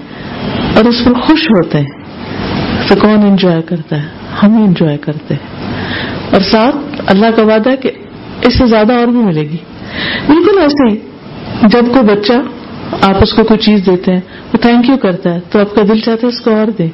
[0.78, 2.01] اور اس پر خوش ہوتے ہیں
[2.92, 5.76] تو کون انجوائے کرتا ہے ہم ہی انجوائے کرتے ہیں
[6.38, 7.92] اور ساتھ اللہ کا وعدہ ہے کہ
[8.48, 9.58] اس سے زیادہ اور بھی ملے گی
[10.28, 12.40] بالکل ایسے ہی جب کوئی بچہ
[13.10, 14.20] آپ اس کو کوئی چیز دیتے ہیں
[14.54, 16.88] وہ تھینک یو کرتا ہے تو آپ کا دل چاہتا ہے اس کو اور دے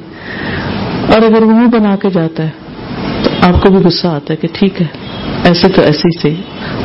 [1.16, 4.48] اور اگر وہ بنا کے جاتا ہے تو آپ کو بھی غصہ آتا ہے کہ
[4.58, 4.86] ٹھیک ہے
[5.50, 6.30] ایسے تو ایسے ہی سے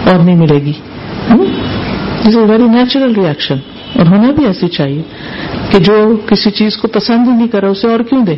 [0.10, 0.74] اور نہیں ملے گی
[2.28, 3.58] is a very natural reaction
[4.00, 5.02] اور ہونا بھی ایسی چاہیے
[5.72, 5.98] کہ جو
[6.32, 8.36] کسی چیز کو پسند ہی نہیں کرا اسے اور کیوں دے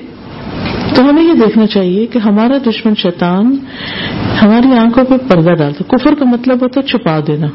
[0.96, 3.56] تو ہمیں یہ دیکھنا چاہیے کہ ہمارا دشمن شیطان
[4.42, 7.48] ہماری آنکھوں پہ پردہ ڈالتا کفر کا مطلب ہوتا ہے چھپا دینا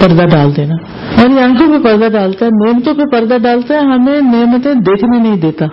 [0.00, 0.74] پردہ ڈال دینا
[1.16, 5.36] ہماری آنکھوں پہ پردہ ڈالتا ہے نعمتوں پہ پردہ ڈالتا ہے ہمیں نعمتیں دیکھنے نہیں
[5.46, 5.66] دیتا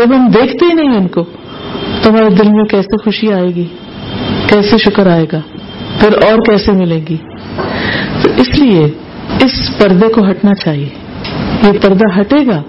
[0.00, 1.22] جب ہم دیکھتے ہی نہیں ان کو
[2.02, 3.64] تو ہمارے دل میں کیسے خوشی آئے گی
[4.52, 5.40] کیسے شکر آئے گا
[6.00, 7.16] پھر اور کیسے ملے گی
[8.22, 8.84] تو اس لیے
[9.44, 10.88] اس پردے کو ہٹنا چاہیے
[11.66, 12.60] یہ پردہ ہٹے گا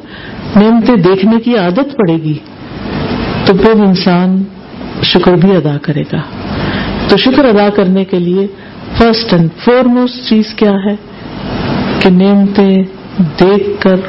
[0.61, 2.37] نعمتیں دیکھنے کی عادت پڑے گی
[3.45, 4.31] تو پھر انسان
[5.13, 6.21] شکر بھی ادا کرے گا
[7.09, 8.45] تو شکر ادا کرنے کے لیے
[8.97, 10.93] فرسٹ اینڈ فور موسٹ چیز کیا ہے
[12.01, 12.77] کہ نعمتیں
[13.41, 13.99] دیکھ کر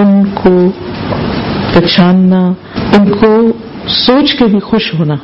[0.00, 0.12] ان
[0.42, 0.54] کو
[1.74, 2.42] پچھاننا
[2.98, 3.32] ان کو
[3.96, 5.14] سوچ کے بھی خوش ہونا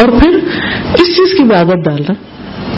[0.00, 2.14] اور پھر اس چیز کی بھی عادت ڈالنا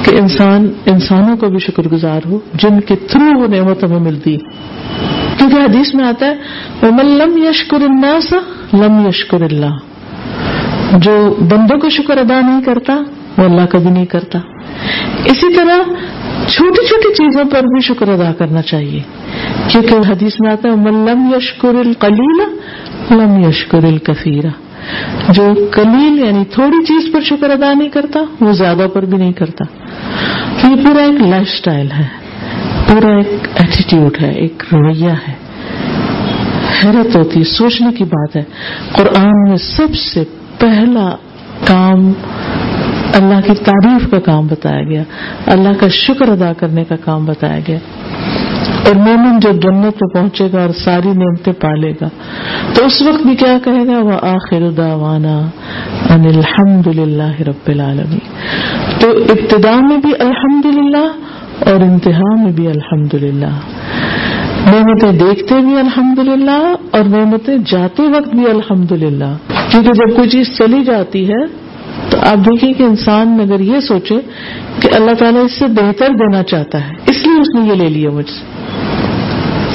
[0.04, 4.36] کہ انسان انسانوں کو بھی شکر گزار ہو جن کے تھرو وہ نعمت ہمیں ملتی
[5.38, 8.32] کیونکہ حدیث میں آتا ہے لم یشکر الناس
[8.82, 11.14] لم یشکر اللہ جو
[11.50, 12.96] بندوں کو شکر ادا نہیں کرتا
[13.38, 14.38] وہ اللہ کبھی نہیں کرتا
[15.32, 15.92] اسی طرح
[16.54, 19.00] چھوٹی چھوٹی چیزوں پر بھی شکر ادا کرنا چاہیے
[19.70, 22.42] کیونکہ حدیث میں آتا ہے لم یشکر القلیل
[23.20, 24.50] لم یشکر الکفیرہ
[25.38, 25.44] جو
[25.74, 29.64] کلیل یعنی تھوڑی چیز پر شکر ادا نہیں کرتا وہ زیادہ پر بھی نہیں کرتا
[30.68, 32.06] یہ پورا ایک لائف سٹائل ہے
[32.88, 35.34] پورا ایک ایٹیٹیوڈ ہے ایک رویہ ہے
[36.82, 38.42] حیرت ہوتی ہے سوچنے کی بات ہے
[38.96, 40.22] قرآن میں سب سے
[40.60, 41.08] پہلا
[41.66, 42.10] کام
[43.20, 45.02] اللہ کی تعریف کا کام بتایا گیا
[45.54, 47.78] اللہ کا شکر ادا کرنے کا کام بتایا گیا
[48.88, 52.08] اور مومن جو جنت پہ پہنچے گا اور ساری نعمتیں پالے گا
[52.74, 55.36] تو اس وقت بھی کیا کہے گا وہ آخر داوانا
[56.34, 58.18] الحمد للہ رب العالمی
[59.00, 61.06] تو ابتدا میں بھی الحمد للہ
[61.70, 63.50] اور انتہا میں بھی الحمد للہ
[64.66, 66.56] نعمتیں دیکھتے بھی الحمد للہ
[66.96, 69.32] اور نعمتیں جاتے وقت بھی الحمد للہ
[69.70, 71.40] کیونکہ جب کوئی چیز چلی جاتی ہے
[72.10, 74.18] تو آپ دیکھیں کہ انسان اگر یہ سوچے
[74.80, 77.88] کہ اللہ تعالیٰ اس سے بہتر دینا چاہتا ہے اس لیے اس نے یہ لے
[77.98, 78.44] لیا مجھ سے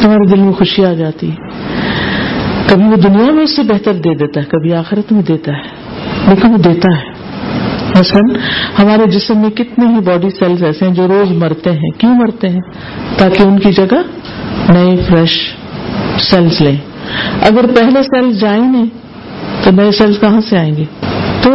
[0.01, 1.49] تمہارے دل میں خوشی آ جاتی ہے
[2.69, 6.29] کبھی وہ دنیا میں اس سے بہتر دے دیتا ہے کبھی آخرت میں دیتا ہے
[6.29, 7.10] لیکن وہ دیتا ہے
[7.97, 8.35] مثلاً
[8.79, 12.49] ہمارے جسم میں کتنے ہی باڈی سیلز ایسے ہیں جو روز مرتے ہیں کیوں مرتے
[12.53, 13.99] ہیں تاکہ ان کی جگہ
[14.73, 15.37] نئے فریش
[16.29, 16.75] سیلز لیں
[17.49, 18.85] اگر پہلے سیلز جائیں نہیں
[19.63, 20.85] تو نئے سیلز کہاں سے آئیں گے
[21.43, 21.51] تو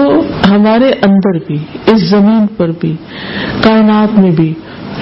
[0.51, 1.57] ہمارے اندر بھی
[1.93, 2.95] اس زمین پر بھی
[3.63, 4.53] کائنات میں بھی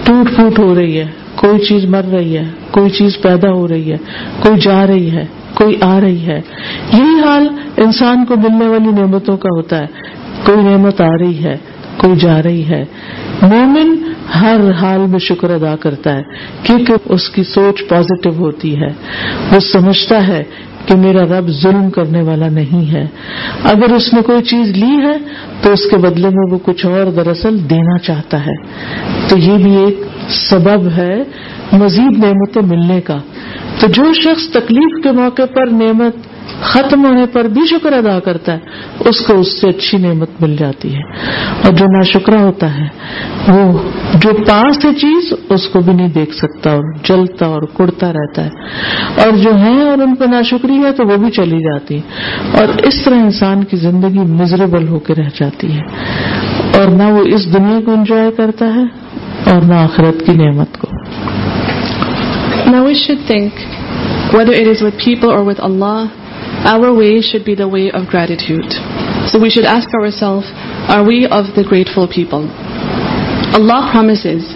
[0.04, 1.06] ٹوٹ پھوٹ ہو رہی ہے
[1.40, 3.96] کوئی چیز مر رہی ہے کوئی چیز پیدا ہو رہی ہے
[4.42, 5.24] کوئی جا رہی ہے
[5.60, 6.36] کوئی آ رہی ہے
[6.92, 7.46] یہی حال
[7.84, 10.12] انسان کو ملنے والی نعمتوں کا ہوتا ہے
[10.46, 11.56] کوئی نعمت آ رہی ہے
[11.98, 12.82] کوئی جا رہی ہے
[13.52, 13.94] مومن
[14.40, 18.92] ہر حال میں شکر ادا کرتا ہے کیونکہ اس کی سوچ پازیٹو ہوتی ہے
[19.52, 20.42] وہ سمجھتا ہے
[20.86, 23.04] کہ میرا رب ظلم کرنے والا نہیں ہے
[23.72, 25.16] اگر اس نے کوئی چیز لی ہے
[25.62, 28.56] تو اس کے بدلے میں وہ کچھ اور دراصل دینا چاہتا ہے
[29.28, 30.02] تو یہ بھی ایک
[30.40, 31.14] سبب ہے
[31.84, 33.18] مزید نعمتیں ملنے کا
[33.80, 36.28] تو جو شخص تکلیف کے موقع پر نعمت
[36.62, 40.56] ختم ہونے پر بھی شکر ادا کرتا ہے اس کو اس سے اچھی نعمت مل
[40.56, 41.02] جاتی ہے
[41.64, 46.34] اور جو ناشکرا ہوتا ہے وہ جو پاس ہے چیز اس کو بھی نہیں دیکھ
[46.36, 50.92] سکتا اور جلتا اور کڑتا رہتا ہے اور جو ہیں اور ان پہ ناشکری ہے
[50.98, 55.14] تو وہ بھی چلی جاتی ہے اور اس طرح انسان کی زندگی مزریبل ہو کے
[55.22, 58.84] رہ جاتی ہے اور نہ وہ اس دنیا کو انجوائے کرتا ہے
[59.52, 60.88] اور نہ آخرت کی نعمت کو
[62.72, 63.52] Now we should think,
[64.34, 66.10] whether it is with people or with Allah,
[66.62, 68.70] Our way should be the way of gratitude.
[69.28, 70.46] So we should ask ourselves,
[70.88, 72.48] are we of the grateful people?
[73.52, 74.48] Allah promises,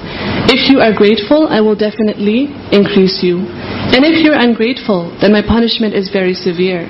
[0.48, 3.44] if you are grateful, I will definitely increase you.
[3.92, 6.88] And if you're ungrateful, then my punishment is very severe.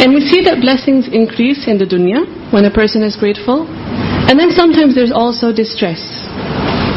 [0.00, 3.68] And we see that blessings increase in the dunya when a person is grateful.
[3.68, 6.24] And then sometimes there's also distress.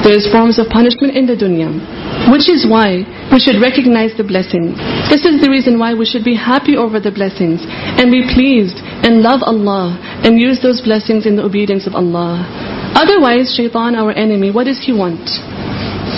[0.08, 1.92] There's forms of punishment in the dunya.
[2.32, 3.04] Which is why
[3.36, 4.80] we should recognize the blessings.
[5.12, 8.80] This is the reason why we should be happy over the blessings and be pleased
[9.04, 12.48] and love Allah and use those blessings in the obedience of Allah.
[12.96, 15.36] Otherwise, shaitan, our enemy, what does he want?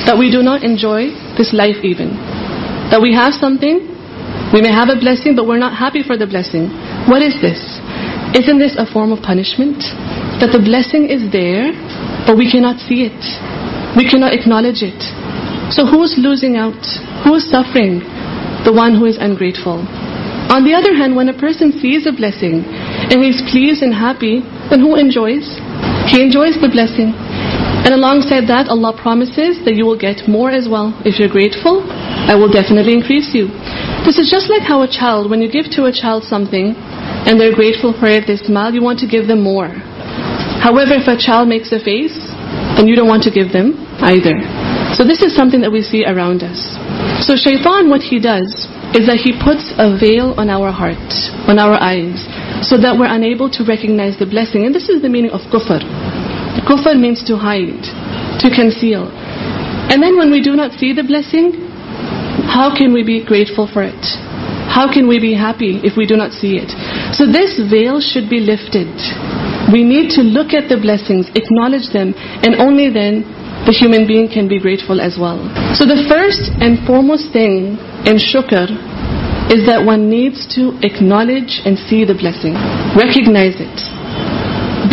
[0.06, 1.10] That we do not enjoy
[1.42, 2.22] this life even.
[2.94, 3.90] That we have something,
[4.54, 6.70] we may have a blessing, but we're not happy for the blessing.
[7.10, 7.82] What is this?
[8.38, 9.82] Isn't this a form of punishment?
[10.38, 11.74] That the blessing is there,
[12.30, 13.22] but we cannot see it.
[13.98, 15.06] We cannot acknowledge it.
[15.74, 16.78] So who's losing out?
[17.26, 18.06] Who's suffering?
[18.70, 19.82] The one who is ungrateful.
[20.54, 22.62] On the other hand, when a person sees a blessing
[23.10, 25.58] and he's pleased and happy, then who enjoys?
[26.06, 27.18] He enjoys the blessing.
[27.82, 30.94] And alongside that, Allah promises that you will get more as well.
[31.02, 33.50] If you're grateful, I will definitely increase you.
[34.06, 37.42] This is just like how a child, when you give to a child something and
[37.42, 39.74] they're grateful for it, they smile, you want to give them more.
[40.62, 42.30] However, if a child makes a face,
[42.78, 43.74] then you don't want to give them
[44.06, 44.62] either.
[44.96, 46.60] So this is something that we see around us.
[47.28, 48.48] So shaitan, what he does
[48.96, 51.12] is that he puts a veil on our heart,
[51.52, 52.24] on our eyes,
[52.64, 54.66] so that we're unable to recognize the blessing.
[54.66, 55.82] And this is the meaning of kufr.
[56.72, 57.84] Kufr means to hide,
[58.40, 59.12] to conceal.
[59.92, 61.52] And then when we do not see the blessing,
[62.56, 64.04] how can we be grateful for it?
[64.72, 66.72] How can we be happy if we do not see it?
[67.14, 68.92] So this veil should be lifted.
[69.74, 72.14] We need to look at the blessings, acknowledge them,
[72.48, 73.24] and only then
[73.66, 75.42] the human being can be grateful as well.
[75.74, 78.70] So the first and foremost thing in shukr
[79.50, 82.54] is that one needs to acknowledge and see the blessing.
[82.94, 83.78] Recognize it.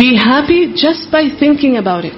[0.01, 2.17] Be happy just by thinking about it.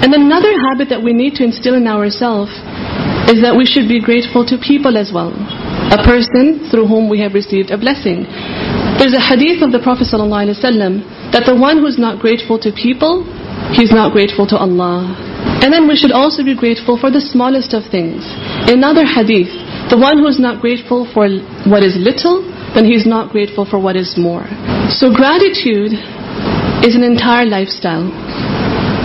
[0.00, 2.52] And another habit that we need to instill in ourselves
[3.28, 5.36] is that we should be grateful to people as well.
[5.92, 8.24] A person through whom we have received a blessing.
[8.96, 11.04] There's a hadith of the Prophet sallallahu alaihi wasallam
[11.36, 13.24] that the one who's not grateful to people,
[13.76, 15.20] he's not grateful to Allah.
[15.64, 18.20] And then we should also be grateful for the smallest of things.
[18.68, 19.48] Another hadith,
[19.88, 21.24] the one who is not grateful for
[21.64, 22.44] what is little,
[22.76, 24.44] then he is not grateful for what is more.
[24.92, 25.96] So gratitude
[26.84, 28.12] is an entire lifestyle.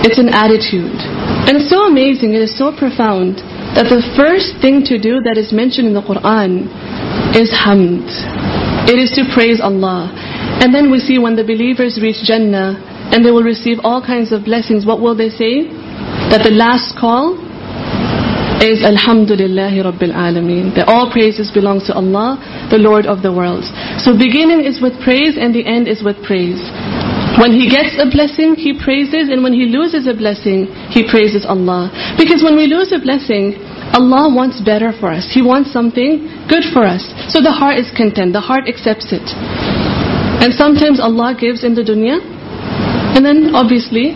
[0.03, 0.99] It's an attitude.
[1.47, 3.39] And it's so amazing, it is so profound,
[3.79, 6.67] that the first thing to do that is mentioned in the Quran
[7.39, 8.03] is hamd.
[8.83, 10.11] It is to praise Allah.
[10.59, 12.83] And then we see when the believers reach Jannah
[13.15, 15.63] and they will receive all kinds of blessings, what will they say?
[16.33, 17.27] دا ل last call
[18.87, 23.67] الحمد اللہ ہیرمینز belongs to Allah the lord of the world
[24.03, 26.55] so the beginning is with praise and the end is with praise
[27.41, 28.51] when he gets a blessing
[29.75, 30.59] loses is a blessing
[31.11, 31.81] praise is Allah
[32.17, 33.45] because when we lose a blessing
[34.01, 36.11] Allah wants better for something
[36.53, 37.03] good for us
[37.33, 39.25] so the heart is content the heart accepts it
[40.41, 44.07] and sometimes Allah gives in دنیاسلی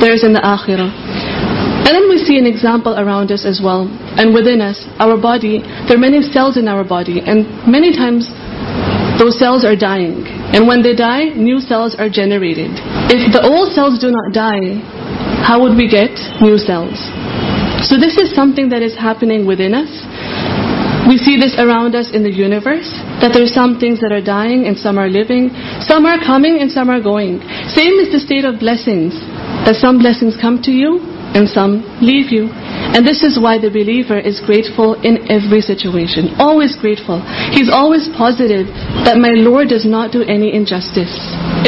[0.00, 0.34] there is in
[1.80, 3.88] And then we see an example around us as well.
[4.20, 7.20] And within us, our body, there are many cells in our body.
[7.24, 8.28] And many times,
[9.18, 10.28] those cells are dying.
[10.52, 12.72] And when they die, new cells are generated.
[13.08, 14.84] If the old cells do not die,
[15.48, 17.00] how would we get new cells?
[17.88, 19.88] So this is something that is happening within us.
[21.08, 22.92] We see this around us in the universe,
[23.24, 25.48] that there are some things that are dying and some are living.
[25.80, 27.40] Some are coming and some are going.
[27.72, 29.18] Same is the state of blessings,
[29.64, 30.92] that some blessings come to you
[31.38, 31.76] and some
[32.06, 32.46] leave you
[32.94, 34.40] and this is why the believer is
[34.76, 36.76] grateful any situation always
[37.06, 37.18] grateful
[37.56, 38.46] he's always positive
[39.06, 41.14] that my lord does not do any injustice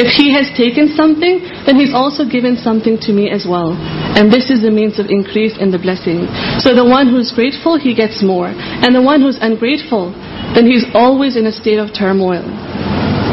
[0.01, 0.87] if he has taken
[1.21, 1.37] something
[1.67, 3.71] then he's also given something to me as well
[4.17, 6.25] and this is the means of increase in blessing
[6.63, 7.31] so the one has
[7.63, 8.47] grateful he gets more
[8.81, 9.37] and the one who's
[9.89, 10.07] ungrateful
[10.55, 12.43] then he is always in a state of turmoil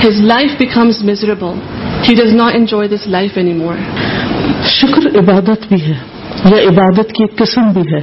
[0.04, 1.58] his life becomes miserable
[2.08, 3.74] he does not enjoy this life any more
[4.78, 5.96] شکر عبادت بھی ہے
[6.48, 8.00] عبادت کی ایک قسم بھی ہے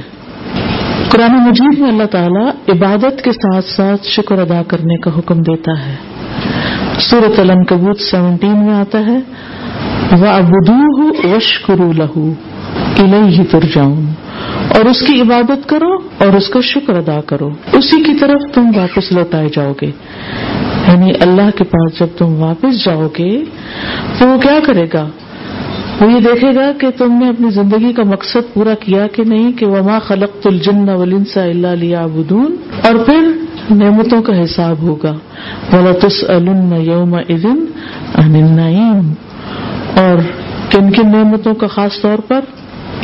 [1.10, 5.72] قرآن مجید میں اللہ تعالیٰ عبادت کے ساتھ ساتھ شکر ادا کرنے کا حکم دیتا
[5.84, 5.94] ہے
[7.08, 9.18] سورت علم کبوت سیونٹین میں آتا ہے
[10.20, 12.32] وہ ابدو لہو
[12.94, 13.96] تر ترجاؤں
[14.76, 15.92] اور اس کی عبادت کرو
[16.24, 19.90] اور اس کا شکر ادا کرو اسی کی طرف تم واپس لوٹائے جاؤ گے
[20.88, 23.30] یعنی اللہ کے پاس جب تم واپس جاؤ گے
[24.18, 25.06] تو وہ کیا کرے گا
[26.00, 29.52] وہ یہ دیکھے گا کہ تم نے اپنی زندگی کا مقصد پورا کیا کہ نہیں
[29.60, 31.26] کہ وما خلق الجمدون
[32.88, 33.30] اور پھر
[33.80, 35.14] نعمتوں کا حساب ہوگا
[36.90, 37.14] یوم
[40.04, 40.22] اور
[40.72, 42.44] کن کن نعمتوں کا خاص طور پر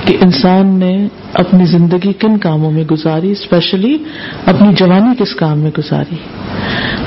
[0.06, 0.92] کہ انسان نے
[1.44, 3.94] اپنی زندگی کن کاموں میں گزاری اسپیشلی
[4.54, 6.16] اپنی جوانی کس کام میں گزاری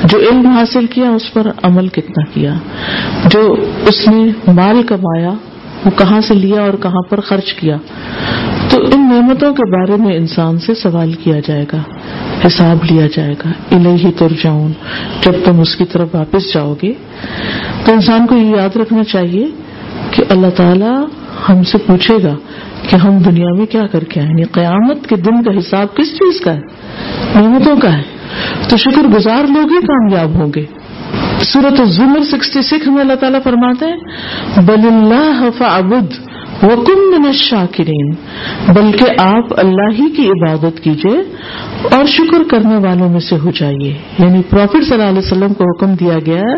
[0.09, 2.53] جو علم حاصل کیا اس پر عمل کتنا کیا
[3.35, 3.51] جو
[3.93, 5.33] اس نے مال کمایا
[5.85, 7.75] وہ کہاں سے لیا اور کہاں پر خرچ کیا
[8.71, 11.77] تو ان نعمتوں کے بارے میں انسان سے سوال کیا جائے گا
[12.45, 14.53] حساب لیا جائے گا
[15.25, 16.91] جب تم اس کی طرف واپس جاؤ گے
[17.85, 19.45] تو انسان کو یہ یاد رکھنا چاہیے
[20.15, 20.95] کہ اللہ تعالیٰ
[21.49, 22.35] ہم سے پوچھے گا
[22.89, 26.11] کہ ہم دنیا میں کیا کر کے آئے یعنی قیامت کے دن کا حساب کس
[26.19, 30.65] چیز کا ہے نعمتوں کا ہے تو شکر گزار لوگ ہی کامیاب ہوں گے
[31.51, 36.13] سورت الزمر سکسٹی سکس میں اللہ تعالیٰ فرماتے ہیں بل اللہ فعبد
[36.63, 38.09] وکم من الشاکرین
[38.75, 41.17] بلکہ آپ اللہ ہی کی عبادت کیجیے
[41.97, 45.65] اور شکر کرنے والوں میں سے ہو جائیے یعنی پروفٹ صلی اللہ علیہ وسلم کو
[45.71, 46.55] حکم دیا گیا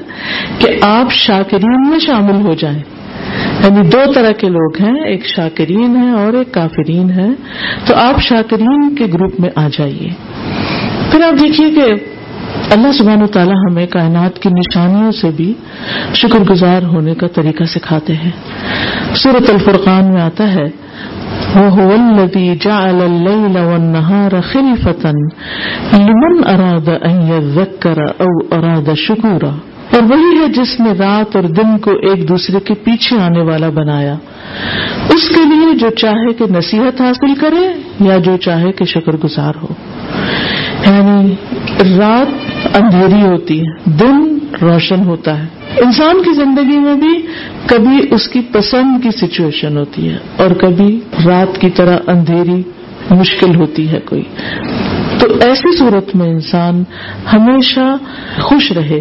[0.59, 2.81] کہ آپ شاکرین میں شامل ہو جائیں
[3.63, 7.27] یعنی دو طرح کے لوگ ہیں ایک شاکرین ہیں اور ایک کافرین ہے
[7.87, 10.09] تو آپ شاکرین کے گروپ میں آ جائیے
[11.11, 11.91] پھر آپ دیکھیے کہ
[12.75, 15.53] اللہ سبحانہ و تعالیٰ ہمیں کائنات کی نشانیوں سے بھی
[16.21, 18.31] شکر گزار ہونے کا طریقہ سکھاتے ہیں
[19.21, 28.27] سورۃ الفرقان میں آتا ہے وَهُوَ الَّذِي جَعَلَ اللَّيْلَ وَالنَّهَارَ خِلْفَةً لِمَنْ أَرَادَ أَنْ يَذَّكَّرَ
[28.27, 32.73] أَوْ أَرَادَ شُكُورًا اور وہی ہے جس نے رات اور دن کو ایک دوسرے کے
[32.89, 34.13] پیچھے آنے والا بنایا
[35.15, 37.65] اس کے لیے جو چاہے کہ نصیحت حاصل کرے
[38.11, 39.73] یا جو چاہے کہ شکر گزار ہو
[40.83, 41.23] یعنی
[41.97, 44.17] رات اندھیری ہوتی ہے دن
[44.61, 47.13] روشن ہوتا ہے انسان کی زندگی میں بھی
[47.67, 50.89] کبھی اس کی پسند کی سچویشن ہوتی ہے اور کبھی
[51.25, 52.61] رات کی طرح اندھیری
[53.19, 54.23] مشکل ہوتی ہے کوئی
[55.19, 56.83] تو ایسی صورت میں انسان
[57.31, 57.85] ہمیشہ
[58.49, 58.99] خوش رہے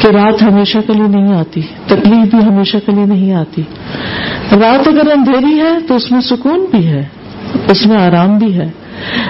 [0.00, 1.60] کہ رات ہمیشہ کے لیے نہیں آتی
[1.92, 3.62] تکلیف بھی ہمیشہ کے لیے نہیں آتی
[4.60, 7.02] رات اگر اندھیری ہے تو اس میں سکون بھی ہے
[7.74, 8.68] اس میں آرام بھی ہے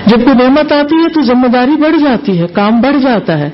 [0.06, 3.48] جب کوئی نعمت آتی ہے تو ذمہ داری بڑھ جاتی ہے کام بڑھ جاتا ہے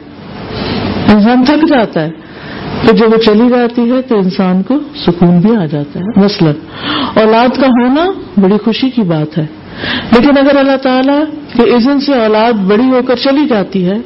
[1.13, 5.55] انسان تھک جاتا ہے تو جب وہ چلی جاتی ہے تو انسان کو سکون بھی
[5.63, 6.53] آ جاتا ہے مثلا
[7.23, 8.05] اولاد کا ہونا
[8.45, 9.47] بڑی خوشی کی بات ہے
[10.13, 11.21] لیکن اگر اللہ تعالیٰ
[11.57, 13.99] کے عزن سے اولاد بڑی ہو کر چلی جاتی ہے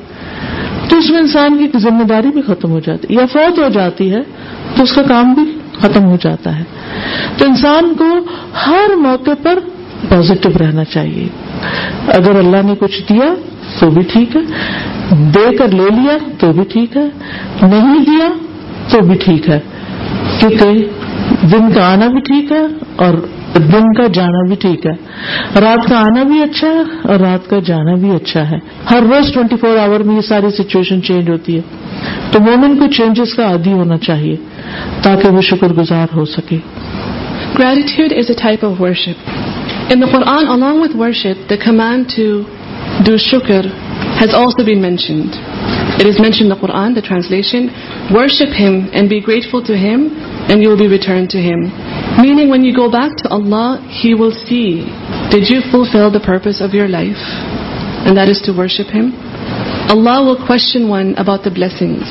[0.88, 3.68] تو اس میں انسان کی ذمہ داری بھی ختم ہو جاتی ہے یا فوت ہو
[3.78, 4.22] جاتی ہے
[4.76, 5.44] تو اس کا کام بھی
[5.80, 6.64] ختم ہو جاتا ہے
[7.38, 8.10] تو انسان کو
[8.66, 9.58] ہر موقع پر
[10.08, 11.26] پازیٹو رہنا چاہیے
[12.18, 13.28] اگر اللہ نے کچھ دیا
[13.80, 14.42] تو بھی ٹھیک ہے
[15.34, 17.06] دے کر لے لیا تو بھی ٹھیک ہے
[17.62, 18.28] نہیں دیا
[18.90, 19.58] تو بھی ٹھیک ہے
[20.40, 22.64] کیونکہ دن کا آنا بھی ٹھیک ہے
[23.04, 23.14] اور
[23.72, 27.58] دن کا جانا بھی ٹھیک ہے رات کا آنا بھی اچھا ہے اور رات کا
[27.66, 28.56] جانا بھی اچھا ہے
[28.90, 32.86] ہر روز ٹوینٹی فور آور میں یہ ساری سچویشن چینج ہوتی ہے تو مومن کو
[32.96, 34.34] چینجز کا عادی ہونا چاہیے
[35.02, 36.58] تاکہ وہ شکر گزار ہو سکے
[39.94, 40.44] in the Quran
[41.64, 42.24] command to
[43.02, 43.64] Dhu shukr
[44.20, 45.32] has also been mentioned.
[46.00, 47.70] It is mentioned in the Quran, the translation,
[48.12, 50.10] worship Him and be grateful to Him
[50.50, 51.70] and you will be returned to Him.
[52.20, 54.86] Meaning when you go back to Allah, He will see,
[55.30, 57.20] did you fulfill the purpose of your life?
[58.06, 59.14] And that is to worship Him.
[59.90, 62.06] Allah will question one about the blessings.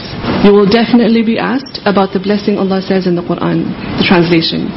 [0.46, 3.66] You will definitely be asked about the blessing Allah says in the Quran,
[3.98, 4.68] the translation.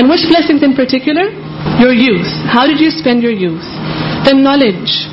[0.00, 1.28] And which blessings in particular?
[1.78, 2.30] Your youth.
[2.48, 3.66] How did you spend your youth?
[4.24, 5.08] Then knowledge.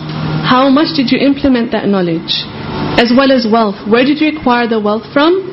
[0.49, 2.41] How much did you implement that knowledge?
[2.97, 3.85] As well as wealth.
[3.85, 5.45] Where did you acquire the wealth from?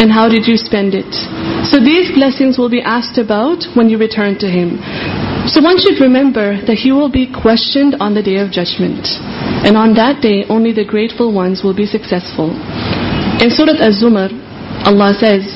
[0.00, 1.12] And how did you spend it?
[1.68, 4.80] So these blessings will be asked about when you return to Him.
[5.44, 9.08] So one should remember that he will be questioned on the Day of Judgment.
[9.64, 12.48] And on that day, only the grateful ones will be successful.
[13.44, 14.32] In Surah Az-Zumar,
[14.88, 15.52] Allah says,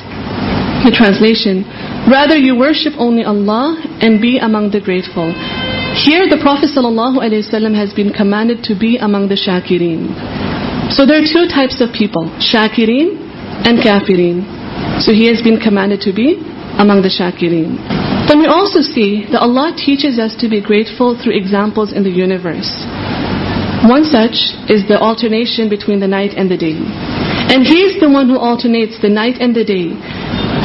[0.85, 1.65] the translation,
[2.09, 5.33] rather you worship only Allah and be among the grateful.
[6.03, 10.05] Here the prophet صلی اللہ علیہ وسلم has been commanded to be among the شاکیرین
[10.95, 13.09] so the two types of people شاکیرین
[13.69, 14.39] and کیفیرین
[15.05, 16.25] so has been commanded to be
[16.83, 17.75] among the شاکیرین
[18.45, 22.71] you also see the Allah ٹھیک has to be grateful through examples in Yunus
[23.91, 24.37] one such
[24.75, 26.73] is the alternation between the night and the day
[27.47, 29.81] and he is the one alternate night and the day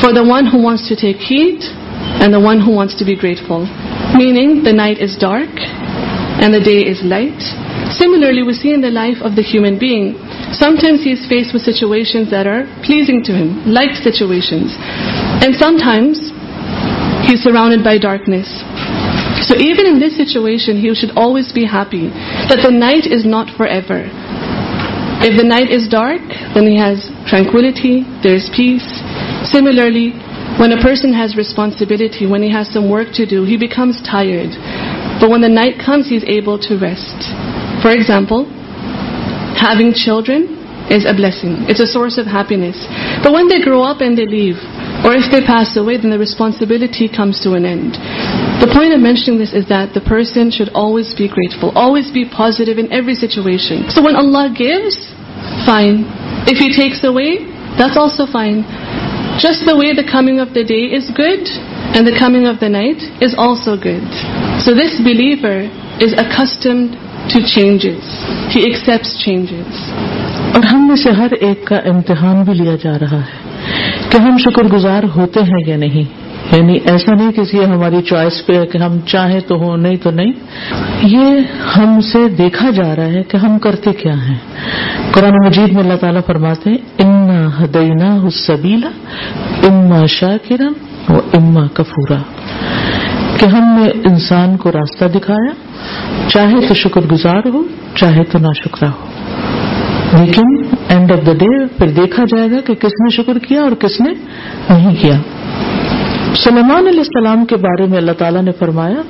[0.03, 1.65] for the one who wants heed
[2.23, 3.65] and one who wants to be grateful
[4.17, 5.51] meaning the night is dark
[6.41, 7.37] and the day is light.
[7.93, 10.15] Similarly, we see in the life of the human being,
[10.53, 14.75] sometimes he is faced with situations that are pleasing to him, light situations.
[15.43, 16.31] And sometimes
[17.27, 18.49] he is surrounded by darkness.
[19.43, 22.09] So even in this situation, he should always be happy
[22.47, 24.07] that the night is not forever.
[25.21, 26.23] If the night is dark,
[26.57, 28.89] then he has tranquility, there is peace.
[29.45, 30.15] Similarly,
[30.61, 34.53] when a person has responsibility, when he has some work to do, he becomes tired.
[35.17, 37.17] But when the night comes, he's able to rest.
[37.81, 38.45] For example,
[39.57, 40.61] having children
[40.93, 41.65] is a blessing.
[41.65, 42.77] It's a source of happiness.
[43.25, 44.61] But when they grow up and they leave,
[45.01, 47.97] or if they pass away, then the responsibility comes to an end.
[48.61, 52.29] The point of mentioning this is that the person should always be grateful, always be
[52.29, 53.89] positive in every situation.
[53.89, 55.09] So when Allah gives,
[55.65, 56.05] fine.
[56.45, 57.49] If He takes away,
[57.81, 58.93] that's also fine.
[59.43, 61.41] Just the way the coming of the day is good
[61.99, 64.05] and the coming of the night is also good.
[64.65, 65.65] So this believer
[65.97, 66.93] is accustomed
[67.33, 68.03] to changes.
[68.57, 69.67] He accepts changes.
[70.55, 74.39] اور ہم میں سے ہر ایک کا امتحان بھی لیا جا رہا ہے کہ ہم
[74.45, 78.67] شکر گزار ہوتے ہیں یا نہیں یعنی ایسا نہیں کسی یہ ہماری چوائس پہ ہے
[78.73, 83.23] کہ ہم چاہیں تو ہو نہیں تو نہیں یہ ہم سے دیکھا جا رہا ہے
[83.31, 84.39] کہ ہم کرتے کیا ہیں
[85.15, 88.11] قرآن مجید میں اللہ تعالیٰ فرماتے ہیں اما ہدینا
[93.39, 95.53] کہ ہم نے انسان کو راستہ دکھایا
[96.29, 97.63] چاہے تو شکر گزار ہو
[97.97, 99.09] چاہے تو نا شکرا ہو
[100.21, 100.53] لیکن
[100.95, 101.49] اینڈ آف دا ڈے
[101.79, 104.15] پھر دیکھا جائے گا کہ کس نے شکر کیا اور کس نے
[104.71, 105.17] نہیں کیا
[106.47, 109.01] سلمان علیہ السلام کے بارے میں اللہ تعالیٰ نے فرمایا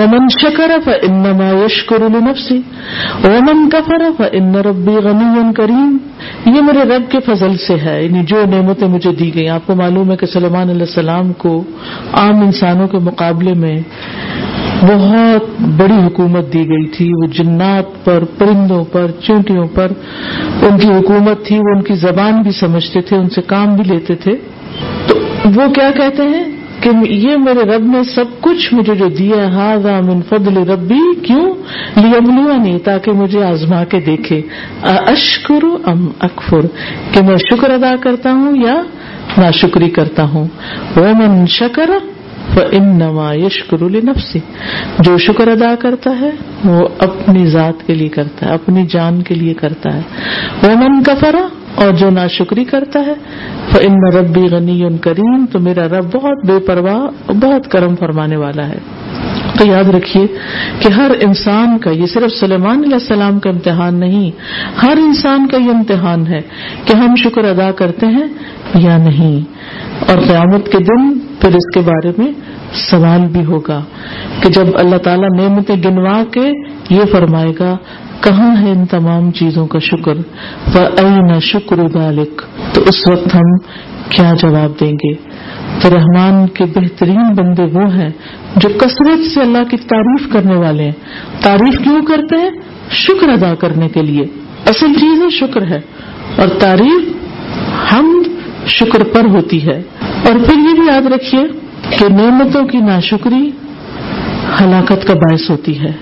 [0.00, 2.56] ومن شکر لنفسه نفسی
[3.24, 5.22] رومن کفرف انبی غم
[5.58, 5.92] کریم
[6.56, 9.74] یہ میرے رب کے فضل سے ہے یعنی جو نعمتیں مجھے دی گئی آپ کو
[9.82, 11.52] معلوم ہے کہ سلمان علیہ السلام کو
[12.22, 13.76] عام انسانوں کے مقابلے میں
[14.92, 15.48] بہت
[15.80, 19.92] بڑی حکومت دی گئی تھی وہ جنات پر پرندوں پر چونٹیوں پر
[20.68, 23.84] ان کی حکومت تھی وہ ان کی زبان بھی سمجھتے تھے ان سے کام بھی
[23.94, 24.36] لیتے تھے
[25.08, 25.16] تو
[25.54, 26.44] وہ کیا کہتے ہیں
[26.82, 29.76] کہ یہ میرے رب نے سب کچھ مجھے جو دیا
[30.28, 31.50] فدل ربی کیوں
[31.96, 34.40] نہیں تاکہ مجھے آزما کے دیکھے
[35.14, 36.66] اشکر ام اکفر
[37.12, 38.74] کہ میں شکر ادا کرتا ہوں یا
[39.38, 40.46] نا شکری کرتا ہوں
[40.96, 41.90] وہ من شکر
[43.42, 43.82] یشکر
[45.04, 46.30] جو شکر ادا کرتا ہے
[46.64, 51.02] وہ اپنی ذات کے لیے کرتا ہے اپنی جان کے لیے کرتا ہے وہ من
[51.10, 51.46] کفرا
[51.84, 56.44] اور جو ناشکری شکری کرتا ہے ان میں ربی غنی کریم تو میرا رب بہت
[56.50, 58.78] بے پرواہ بہت کرم فرمانے والا ہے
[59.58, 60.24] تو یاد رکھیے
[60.80, 64.30] کہ ہر انسان کا یہ صرف سلیمان علیہ السلام کا امتحان نہیں
[64.82, 66.40] ہر انسان کا یہ امتحان ہے
[66.86, 68.26] کہ ہم شکر ادا کرتے ہیں
[68.86, 69.38] یا نہیں
[70.10, 72.30] اور قیامت کے دن پھر اس کے بارے میں
[72.88, 73.80] سوال بھی ہوگا
[74.42, 76.46] کہ جب اللہ تعالیٰ نعمتیں گنوا کے
[76.94, 77.74] یہ فرمائے گا
[78.22, 80.20] کہاں ہے ان تمام چیزوں کا شکر
[80.72, 82.42] فعین شکر ذالک
[82.74, 83.56] تو اس وقت ہم
[84.14, 85.12] کیا جواب دیں گے
[85.82, 88.10] تو رحمان کے بہترین بندے وہ ہیں
[88.64, 92.50] جو کثرت سے اللہ کی تعریف کرنے والے ہیں تعریف کیوں کرتے ہیں
[93.04, 94.24] شکر ادا کرنے کے لیے
[94.74, 95.80] اصل چیز شکر ہے
[96.44, 98.10] اور تعریف ہم
[98.78, 101.42] شکر پر ہوتی ہے اور پھر یہ بھی یاد رکھیے
[101.98, 103.44] کہ نعمتوں کی ناشکری
[104.60, 105.92] ہلاکت کا باعث ہوتی ہے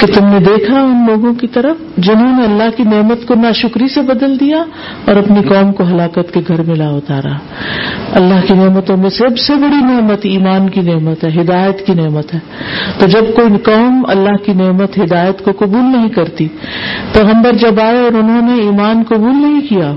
[0.00, 3.88] کہ تم نے دیکھا ان لوگوں کی طرف جنہوں نے اللہ کی نعمت کو ناشکری
[3.94, 4.62] سے بدل دیا
[5.08, 7.34] اور اپنی قوم کو ہلاکت کے گھر میں لا اتارا
[8.20, 12.34] اللہ کی نعمتوں میں سب سے بڑی نعمت ایمان کی نعمت ہے ہدایت کی نعمت
[12.34, 12.40] ہے
[12.98, 16.48] تو جب کوئی قوم اللہ کی نعمت ہدایت کو قبول نہیں کرتی
[17.12, 19.94] تو ہمبر جب آئے اور انہوں نے ایمان قبول نہیں کیا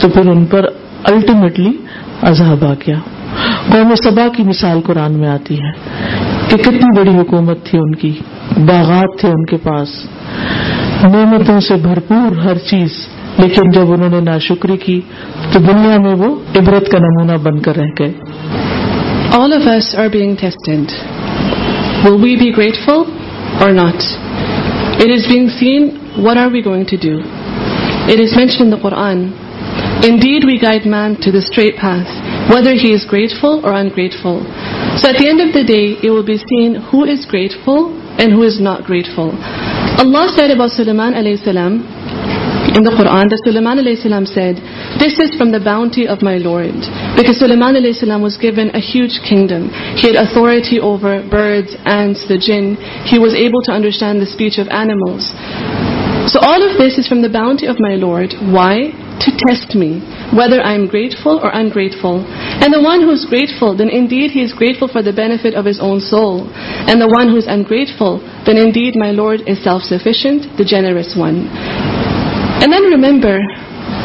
[0.00, 0.70] تو پھر ان پر
[1.14, 1.72] الٹیمیٹلی
[2.28, 2.98] عذاب آ گیا
[3.72, 5.72] قوم سبا کی مثال قرآن میں آتی ہے
[6.50, 8.12] کہ کتنی بڑی حکومت تھی ان کی
[8.68, 9.88] باغات تھے ان کے پاس
[11.12, 12.96] نعمتوں سے بھرپور ہر چیز
[13.38, 15.00] لیکن جب انہوں نے ناشکری کی
[15.52, 18.12] تو دنیا میں وہ عبرت کا نمونہ بن کر رہ گئے
[19.40, 20.92] all of us are being tested
[22.04, 23.02] will we be grateful
[23.62, 24.04] or not
[24.94, 25.88] it is being seen
[26.26, 29.26] what are we going to do it is mentioned the Quran
[30.20, 31.82] indeed we guide man to the straight
[32.48, 33.04] whether he is
[33.40, 37.26] grateful or end of the day you will be seen who is
[37.64, 37.78] grateful
[38.22, 39.28] and who is not grateful
[40.00, 41.78] about Sulaiman علیہ السلام
[43.46, 44.56] سلیمان علیہ السلام said
[45.04, 46.86] this is from the boundary of my lord
[47.16, 49.18] because Sulaiman علیہ السلام was given
[49.54, 49.66] king
[50.04, 52.72] had authority over bird and the جن
[53.12, 55.18] he was able to understand the speech of animal
[56.32, 58.88] so all of this is from the boundary of my lord why
[59.24, 60.04] to test me,
[60.36, 62.24] whether I'm grateful or ungrateful.
[62.28, 65.80] And the one who's grateful, then indeed he is grateful for the benefit of his
[65.80, 66.48] own soul.
[66.52, 71.48] And the one who's ungrateful, then indeed my Lord is self-sufficient, the generous one.
[72.60, 73.40] And then remember,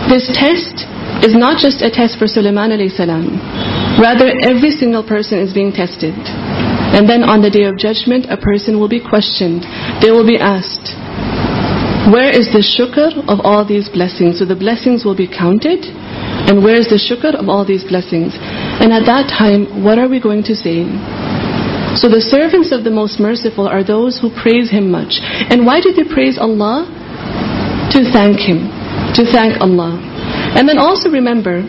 [0.07, 0.88] this test
[1.23, 3.36] is not just a test for Sulaiman alayhi salam.
[3.99, 6.15] Rather, every single person is being tested.
[6.95, 9.63] And then on the Day of Judgment, a person will be questioned.
[10.01, 10.88] They will be asked,
[12.07, 15.81] where is the شکر of all these blessing so the blessing will be counted
[16.47, 18.29] and where is the شکر of all these blessing
[18.79, 20.87] and at times were are we going to seem
[22.01, 25.83] so the sir of the most mercy for others who praise him much and what
[25.95, 26.81] they praise Allah
[27.93, 28.65] to thank him
[29.15, 29.93] to thank Allah
[30.55, 31.59] and then also remember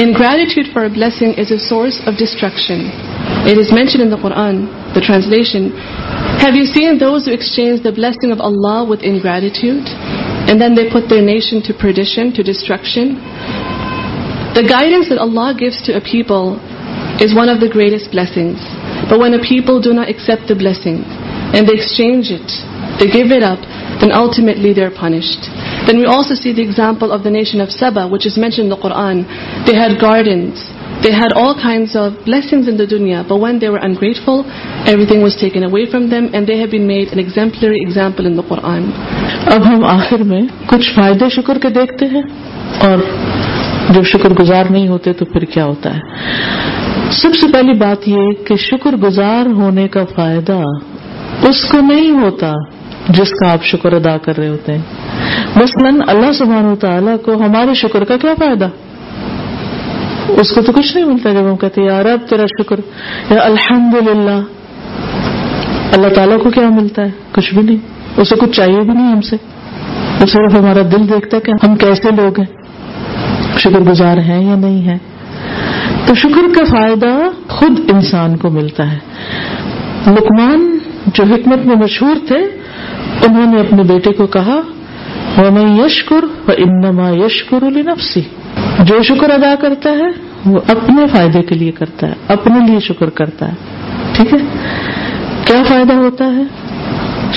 [0.00, 2.80] in gratitude for blessing is ours of destruction
[3.34, 4.64] it is mention in
[5.06, 5.68] translation
[6.42, 10.80] have you seen those to exchange the blessing of Allah with ingrate and then the
[10.92, 13.14] پتر nation to perdition to destruction
[14.56, 16.48] the guidance انہ goes to a people
[17.24, 21.02] is one of the greatest blessing when a people do not accept blessing
[21.54, 24.88] and exchange it گر upon ultimate leader
[26.46, 29.22] example of the nation of Saba which is mention the Quran
[29.66, 30.68] they had gardens
[31.02, 34.42] they had all kinds of blessings in the dunya but when they were ungrateful
[34.92, 38.38] everything was taken away from them and they have been made an exemplary example in
[38.40, 38.88] the Quran
[39.54, 40.40] اب ہم آخر میں
[40.70, 42.22] کچھ فائدے شکر کے دیکھتے ہیں
[42.86, 42.98] اور
[43.94, 48.32] جب شکر گزار نہیں ہوتے تو پھر کیا ہوتا ہے سب سے پہلی بات یہ
[48.48, 50.58] کہ شکر گزار ہونے کا فائدہ
[51.48, 52.52] اس کو نہیں ہوتا
[53.18, 57.36] جس کا آپ شکر ادا کر رہے ہوتے ہیں مثلاً اللہ سبحانہ و تعالیٰ کو
[57.44, 58.68] ہمارے شکر کا کیا فائدہ
[60.40, 62.80] اس کو تو کچھ نہیں ملتا جب ہم کہتے یار اب تیرا شکر
[63.34, 64.38] یا الحمد للہ
[65.96, 69.20] اللہ تعالیٰ کو کیا ملتا ہے کچھ بھی نہیں اسے کچھ چاہیے بھی نہیں ہم
[69.30, 69.36] سے
[70.20, 74.54] وہ صرف ہمارا دل دیکھتا ہے کہ ہم کیسے لوگ ہیں شکر گزار ہیں یا
[74.66, 74.96] نہیں ہے
[76.06, 77.12] تو شکر کا فائدہ
[77.58, 80.66] خود انسان کو ملتا ہے لکمان
[81.16, 82.38] جو حکمت میں مشہور تھے
[83.26, 84.60] انہوں نے اپنے بیٹے کو کہا
[85.54, 88.20] میں یشکر و انما یشکر النفسی
[88.88, 90.08] جو شکر ادا کرتا ہے
[90.52, 94.38] وہ اپنے فائدے کے لیے کرتا ہے اپنے لیے شکر کرتا ہے ٹھیک ہے
[95.46, 96.42] کیا فائدہ ہوتا ہے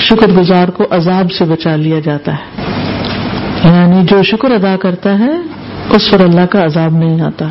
[0.08, 2.70] شکر گزار کو عذاب سے بچا لیا جاتا ہے
[3.74, 5.30] یعنی جو شکر ادا کرتا ہے
[5.96, 7.48] اس پر اللہ کا عذاب نہیں آتا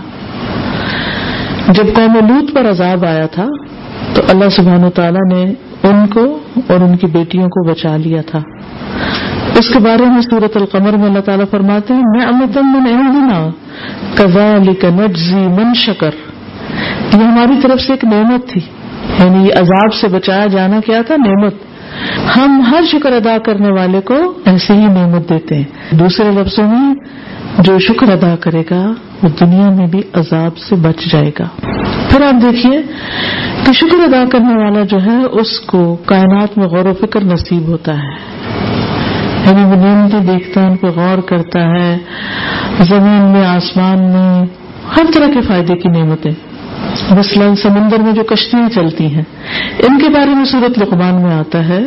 [1.79, 3.45] جب قوم لوت پر عذاب آیا تھا
[4.13, 5.43] تو اللہ سبحانہ تعالیٰ نے
[5.89, 6.23] ان کو
[6.73, 8.39] اور ان کی بیٹیوں کو بچا لیا تھا
[9.59, 13.39] اس کے بارے میں سورت القمر میں اللہ تعالیٰ فرماتے ہیں میں امردم احمد نا
[14.17, 16.15] کزا علی من شکر
[17.13, 18.61] یہ ہماری طرف سے ایک نعمت تھی
[19.17, 21.69] یعنی یہ عذاب سے بچایا جانا کیا تھا نعمت
[22.35, 24.17] ہم ہر شکر ادا کرنے والے کو
[24.51, 26.93] ایسے ہی نعمت دیتے ہیں دوسرے لفظوں میں
[27.67, 28.81] جو شکر ادا کرے گا
[29.23, 32.81] وہ دنیا میں بھی عذاب سے بچ جائے گا پھر آپ دیکھیے
[33.65, 35.83] کہ شکر ادا کرنے والا جو ہے اس کو
[36.13, 38.49] کائنات میں غور و فکر نصیب ہوتا ہے
[39.45, 44.29] یعنی وہ نعمتیں دیکھتا ہے ان پہ غور کرتا ہے زمین میں آسمان میں
[44.95, 46.31] ہر طرح کے فائدے کی نعمتیں
[47.17, 49.23] مثلاً سمندر میں جو کشتیاں چلتی ہیں
[49.87, 51.79] ان کے بارے میں صورت لقمان میں آتا ہے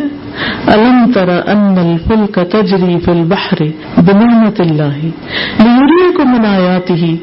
[0.75, 3.63] الم ترا انل کا تجری فل بہر
[4.11, 7.17] بنا اللہ کو منایات ہی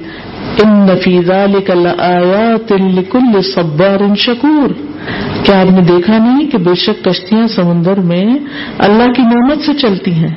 [0.63, 4.75] ان نفیزہ لکل آیات لکل صبار شکور
[5.45, 8.23] کیا آپ نے دیکھا نہیں کہ بے شک کشتیاں سمندر میں
[8.87, 10.33] اللہ کی نعمت سے چلتی ہیں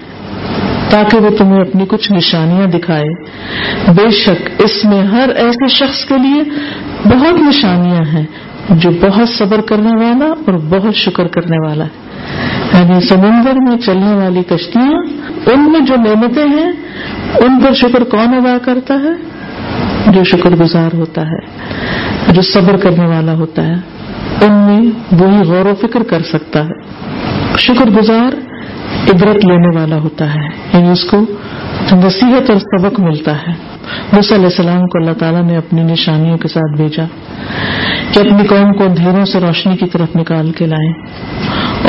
[0.90, 6.18] تاکہ وہ تمہیں اپنی کچھ نشانیاں دکھائے بے شک اس میں ہر ایسے شخص کے
[6.26, 6.42] لیے
[7.14, 8.24] بہت نشانیاں ہیں
[8.82, 12.02] جو بہت صبر کرنے والا اور بہت شکر کرنے والا ہے
[12.74, 15.00] یعنی سمندر میں چلنے والی کشتیاں
[15.52, 16.70] ان میں جو نعمتیں ہیں
[17.46, 19.14] ان پر شکر کون ادا کرتا ہے
[20.14, 23.74] جو شکر گزار ہوتا ہے جو صبر کرنے والا ہوتا ہے
[24.52, 24.80] میں
[25.20, 28.32] وہی غور و فکر کر سکتا ہے شکر گزار
[29.12, 30.40] عبرت لینے والا ہوتا ہے
[30.72, 31.20] یعنی اس کو
[32.04, 33.52] نصیحت اور سبق ملتا ہے
[34.12, 37.04] مصع علیہ السلام کو اللہ تعالیٰ نے اپنی نشانیوں کے ساتھ بھیجا
[38.12, 40.92] کہ اپنی قوم کو اندھیروں سے روشنی کی طرف نکال کے لائیں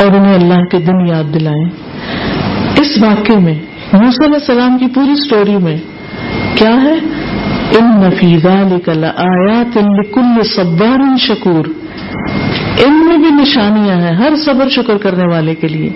[0.01, 1.65] اور انہیں اللہ کے دن یاد دلائیں
[2.81, 3.53] اس واقعے میں
[3.95, 5.77] علیہ السلام کی پوری سٹوری میں
[6.57, 6.95] کیا ہے
[8.85, 11.65] لکل صبار شکور
[12.84, 15.89] ان میں بھی نشانیاں ہیں ہر صبر شکر کرنے والے کے لیے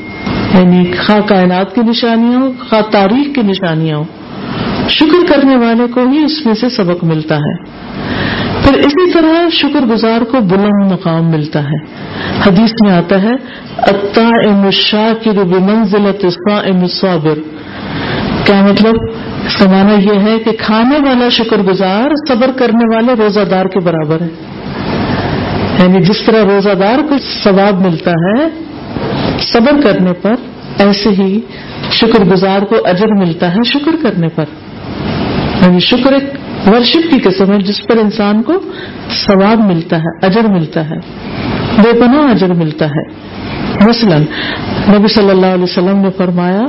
[0.54, 6.06] یعنی خواہ کائنات کی نشانیاں ہوں خواہ تاریخ کی نشانیاں ہوں شکر کرنے والے کو
[6.12, 7.56] ہی اس میں سے سبق ملتا ہے
[8.64, 11.78] پھر اسی طرح شکر گزار کو بلند مقام ملتا ہے
[12.46, 13.34] حدیث میں آتا ہے
[13.94, 16.68] اتا ام شاہ کی رب من ضلع
[18.70, 18.96] مطلب
[19.58, 24.22] سمانا یہ ہے کہ کھانے والا شکر گزار صبر کرنے والے روزہ دار کے برابر
[24.22, 24.28] ہے
[25.80, 28.48] یعنی جس طرح روزہ دار کو ثواب ملتا ہے
[29.52, 30.42] صبر کرنے پر
[30.86, 31.30] ایسے ہی
[32.00, 34.52] شکر گزار کو اجر ملتا ہے شکر کرنے پر
[35.62, 36.28] یعنی شکر ایک
[36.68, 38.54] ورشپ کی قسم ہے جس پر انسان کو
[39.24, 41.00] ثواب ملتا ہے اجر ملتا ہے
[41.82, 43.08] بے پناہ اجر ملتا ہے
[43.88, 44.18] مثلا
[44.96, 46.62] نبی صلی اللہ علیہ وسلم نے فرمایا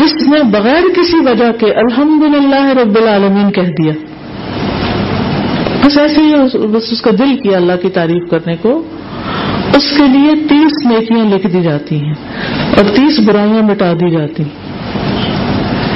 [0.00, 3.92] جس نے بغیر کسی وجہ کے الحمد للہ رب العالمین کہہ دیا
[5.84, 8.70] بس ایسے ہی بس اس کا دل کیا اللہ کی تعریف کرنے کو
[9.78, 14.44] اس کے لیے تیس نیکیاں لکھ دی جاتی ہیں اور تیس برائیاں مٹا دی جاتی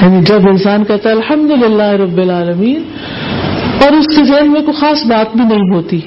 [0.01, 4.80] یعنی جب انسان کہتا ہے الحمد للہ رب العالمین اور اس کے ذہن میں کوئی
[4.80, 6.01] خاص بات بھی نہیں ہوتی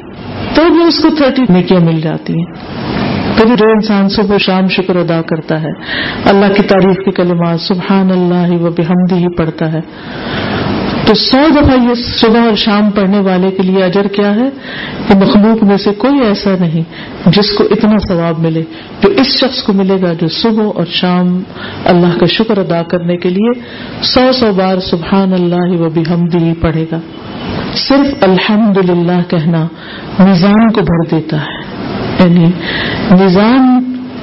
[0.55, 2.89] تو بھی اس کو تھرٹی نیکیاں مل جاتی ہیں
[3.39, 5.71] کبھی رو انسان صبح شام شکر ادا کرتا ہے
[6.33, 9.81] اللہ کی تعریف کی کلمات سبحان اللہ و بحمدی پڑھتا ہے
[11.11, 14.45] تو سو دفعہ یہ صبح اور شام پڑھنے والے کے لیے اجر کیا ہے
[15.07, 16.83] کہ مخلوق میں سے کوئی ایسا نہیں
[17.37, 18.61] جس کو اتنا ثواب ملے
[19.03, 21.33] جو اس شخص کو ملے گا جو صبح اور شام
[21.93, 23.51] اللہ کا شکر ادا کرنے کے لیے
[24.13, 26.25] سو سو بار سبحان اللہ و بھی ہم
[26.61, 26.99] پڑھے گا
[27.87, 29.65] صرف الحمد للہ کہنا
[30.31, 32.49] نظام کو بھر دیتا ہے یعنی
[33.25, 33.69] نظام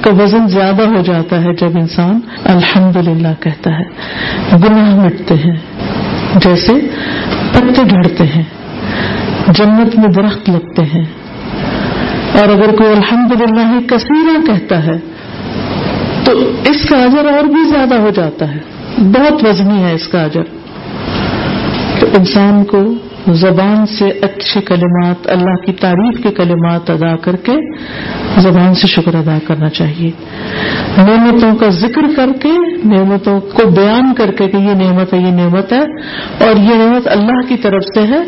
[0.03, 2.19] کا وزن زیادہ ہو جاتا ہے جب انسان
[2.57, 5.57] الحمد للہ کہتا ہے گناہ مٹتے ہیں
[6.43, 6.73] جیسے
[7.53, 8.43] پتے جھڑتے ہیں
[9.59, 11.03] جنت میں درخت لگتے ہیں
[12.39, 14.97] اور اگر کوئی الحمد للہ کثیرہ کہتا ہے
[16.25, 16.31] تو
[16.69, 18.59] اس کا اجر اور بھی زیادہ ہو جاتا ہے
[19.17, 20.57] بہت وزنی ہے اس کا اجر
[21.99, 22.81] تو انسان کو
[23.37, 27.51] زبان سے اچھے کلمات اللہ کی تعریف کے کلمات ادا کر کے
[28.41, 30.09] زبان سے شکر ادا کرنا چاہیے
[31.07, 32.51] نعمتوں کا ذکر کر کے
[32.95, 35.81] نعمتوں کو بیان کر کے کہ یہ نعمت ہے یہ نعمت ہے
[36.47, 38.21] اور یہ نعمت اللہ کی طرف سے ہے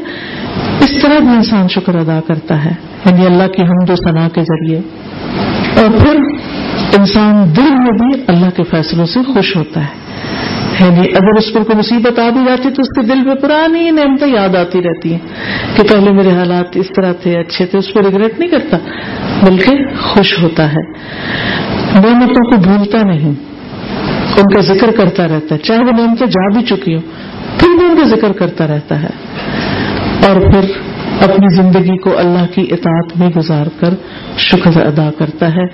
[0.86, 2.74] اس طرح بھی انسان شکر ادا کرتا ہے
[3.06, 4.80] یعنی اللہ کی حمد و ثناء کے ذریعے
[5.82, 6.20] اور پھر
[7.00, 11.52] انسان دل میں بھی اللہ کے فیصلوں سے خوش ہوتا ہے ہیں جی اگر اس
[11.54, 14.82] پر کوئی مصیبت آ بھی جاتی تو اس کے دل میں پرانی نعمتیں یاد آتی
[14.88, 18.50] رہتی ہیں کہ پہلے میرے حالات اس طرح تھے اچھے تھے اس پہ ریگریٹ نہیں
[18.56, 18.78] کرتا
[19.46, 20.84] بلکہ خوش ہوتا ہے
[22.06, 23.34] نعمتوں کو بھولتا نہیں
[24.44, 27.86] ان کا ذکر کرتا رہتا ہے چاہے وہ نعمتیں جا بھی چکی ہوں پھر بھی
[27.90, 29.14] ان کا ذکر کرتا رہتا ہے
[30.28, 30.72] اور پھر
[31.26, 33.94] اپنی زندگی کو اللہ کی اطاعت میں گزار کر
[34.46, 35.66] شکر ادا کرتا ہے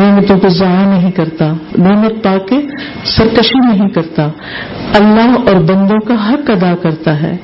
[0.00, 1.48] نعمتوں کو ضائع نہیں کرتا
[1.86, 2.58] نعمت پا کے
[3.16, 4.28] سرکشی نہیں کرتا
[5.00, 7.34] اللہ اور بندوں کا حق ادا کرتا ہے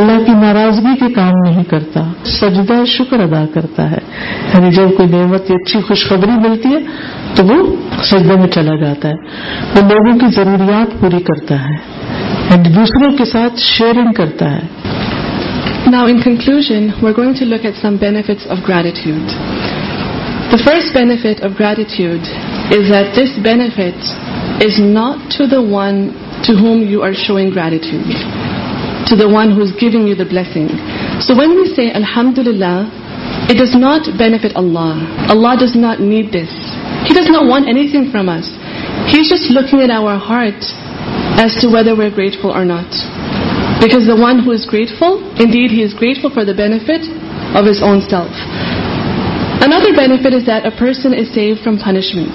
[0.00, 2.02] اللہ کی ناراضگی کے کام نہیں کرتا
[2.40, 3.98] سجدہ شکر ادا کرتا ہے
[4.54, 6.80] یعنی جب کوئی نعمت یا اچھی خوشخبری ملتی ہے
[7.36, 7.60] تو وہ
[8.10, 11.78] سجدہ میں چلا جاتا ہے وہ لوگوں کی ضروریات پوری کرتا ہے
[12.50, 14.66] یعنی دوسروں کے ساتھ شیئرنگ کرتا ہے
[15.92, 19.28] Now, in conclusion, we're going to look at some benefits of gratitude.
[20.48, 22.24] The first benefit of gratitude
[22.72, 23.92] is that this benefit
[24.64, 26.16] is not to the one
[26.48, 28.08] to whom you are showing gratitude,
[29.04, 30.72] to the one who's giving you the blessing.
[31.20, 34.96] So when we say Alhamdulillah, it does not benefit Allah.
[35.28, 36.48] Allah does not need this.
[37.04, 38.48] He does not want anything from us.
[39.12, 40.64] He's just looking at our heart
[41.36, 42.88] as to whether we're grateful or not.
[43.82, 47.02] Because the one who is grateful, indeed he is grateful for the benefit
[47.58, 48.30] of his own self.
[49.58, 52.30] Another benefit is that a person is saved from punishment.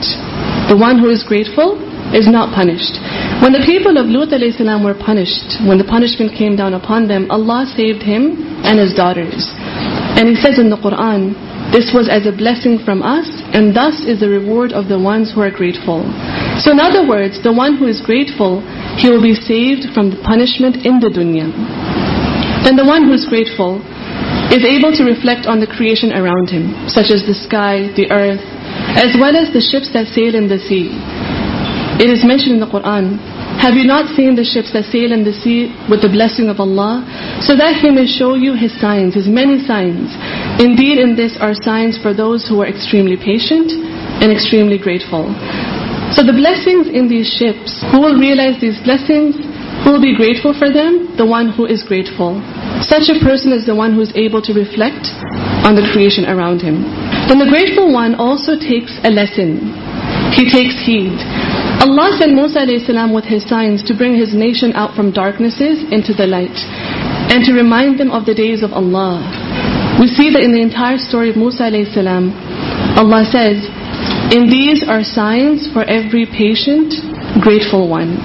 [0.67, 1.80] The one who is grateful
[2.11, 2.99] is not punished.
[3.39, 7.07] When the people of Lut alayhi salam were punished, when the punishment came down upon
[7.07, 9.47] them, Allah saved him and his daughters.
[10.19, 11.36] And He says in the Quran,
[11.71, 15.36] this was as a blessing from us, and thus is the reward of the ones
[15.36, 15.99] who are grateful.
[16.63, 18.63] So in other words, the one who is grateful,
[18.95, 21.51] he will be saved from the punishment in the dunya.
[22.63, 23.84] And the one who is grateful
[24.47, 28.41] is able to reflect on the creation around him, such as the sky, the earth,
[28.95, 30.95] as well as the ships that sail in the sea.
[31.99, 33.19] It is mentioned in the Quran
[33.57, 36.59] have you not seen the ships that sail in the sea with the blessing of
[36.59, 37.01] Allah,
[37.41, 40.13] so that He may show you His signs, His many signs.
[40.61, 43.71] Indeed, in this are signs for those who are extremely patient
[44.21, 45.34] and extremely grateful.
[46.13, 49.39] So the blessings in these ships, who will realize these blessings?
[49.86, 51.15] Who will be grateful for them?
[51.17, 52.41] The one who is grateful.
[52.82, 55.09] Such a person is the one who is able to reflect
[55.65, 56.82] on the creation around him.
[57.30, 59.71] Then the grateful one also takes a lesson.
[60.34, 61.17] He takes heed.
[61.86, 65.61] Allah send Musa علیہ السلام with his signs to bring his nation up from darkness
[66.07, 66.61] into the light
[67.34, 69.36] and to remind of the days of Allah
[69.99, 72.30] we see the entire story Musa علیہ السلام
[73.01, 73.67] Allah says
[74.38, 76.93] in these are signs for every patient
[77.71, 78.15] grateful one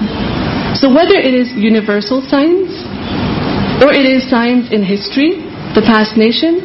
[0.81, 2.83] so whether it is universal signs
[3.83, 5.29] or it is signs in history
[5.75, 6.57] this nation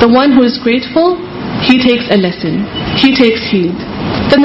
[0.00, 1.10] the one who is grateful four
[1.70, 2.62] he taxes a lesson
[3.04, 3.86] he taxes had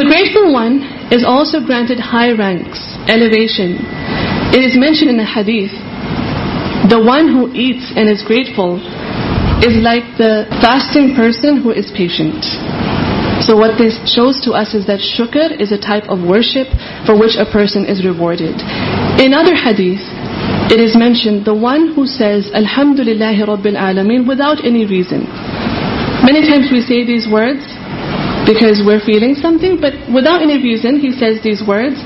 [0.01, 0.79] great fall one
[1.13, 3.77] is also granted high ranks, elevation.
[4.49, 5.71] It is mentioned in the hadith,
[6.89, 8.81] the one who eats and is grateful
[9.61, 12.43] is like the fasting person who is patient.
[13.45, 16.67] So what this shows to us is that shukr is a type of worship
[17.05, 18.55] for which a person is rewarded.
[19.21, 20.01] In other hadith,
[20.67, 25.27] it is mentioned, the one who says, Alhamdulillahi Rabbil Alameen, without any reason.
[26.23, 27.61] Many times we say these words
[28.51, 31.99] because we are feeling something but without ایزن he says these words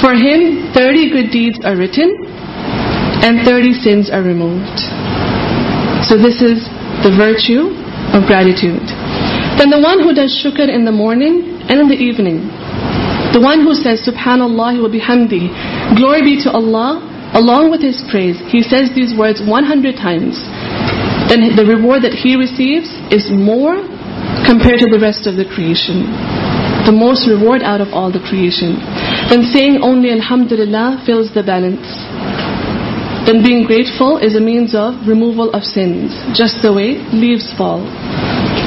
[0.00, 2.12] for him thirty good deeds are written
[3.24, 4.80] and thirty sins are removed
[6.08, 6.68] so this is
[7.04, 7.68] the virtue
[8.12, 8.92] of gratitude
[9.60, 12.40] then the one who the شکر in the morning and the evening
[13.34, 15.46] the one who says سو ہین اللہ he will be him the
[15.98, 20.44] glory due to Allah along with his praise he says these words one hundred times
[21.68, 23.76] ریمور that he receives is more
[24.46, 25.28] compare to the rest
[27.24, 27.62] reward
[27.92, 28.74] آؤٹشن
[29.30, 30.10] then saying only
[31.06, 32.00] fills the balance
[33.26, 35.48] then being grateful is a of removal
[36.38, 37.84] just way leaves fall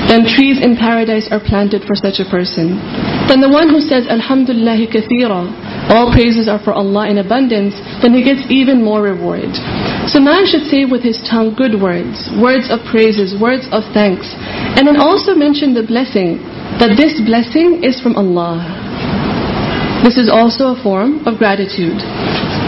[0.10, 2.76] then trees in paradise are planted for such a person
[3.30, 3.44] then
[5.88, 7.72] all praises are for Allah in abundance,
[8.04, 9.48] then he gets even more reward.
[10.10, 14.36] So man should say with his tongue good words, words of praises, words of thanks,
[14.76, 16.44] and then also mention the blessing,
[16.80, 18.60] that this blessing is from Allah.
[20.04, 22.00] This is also a form of gratitude.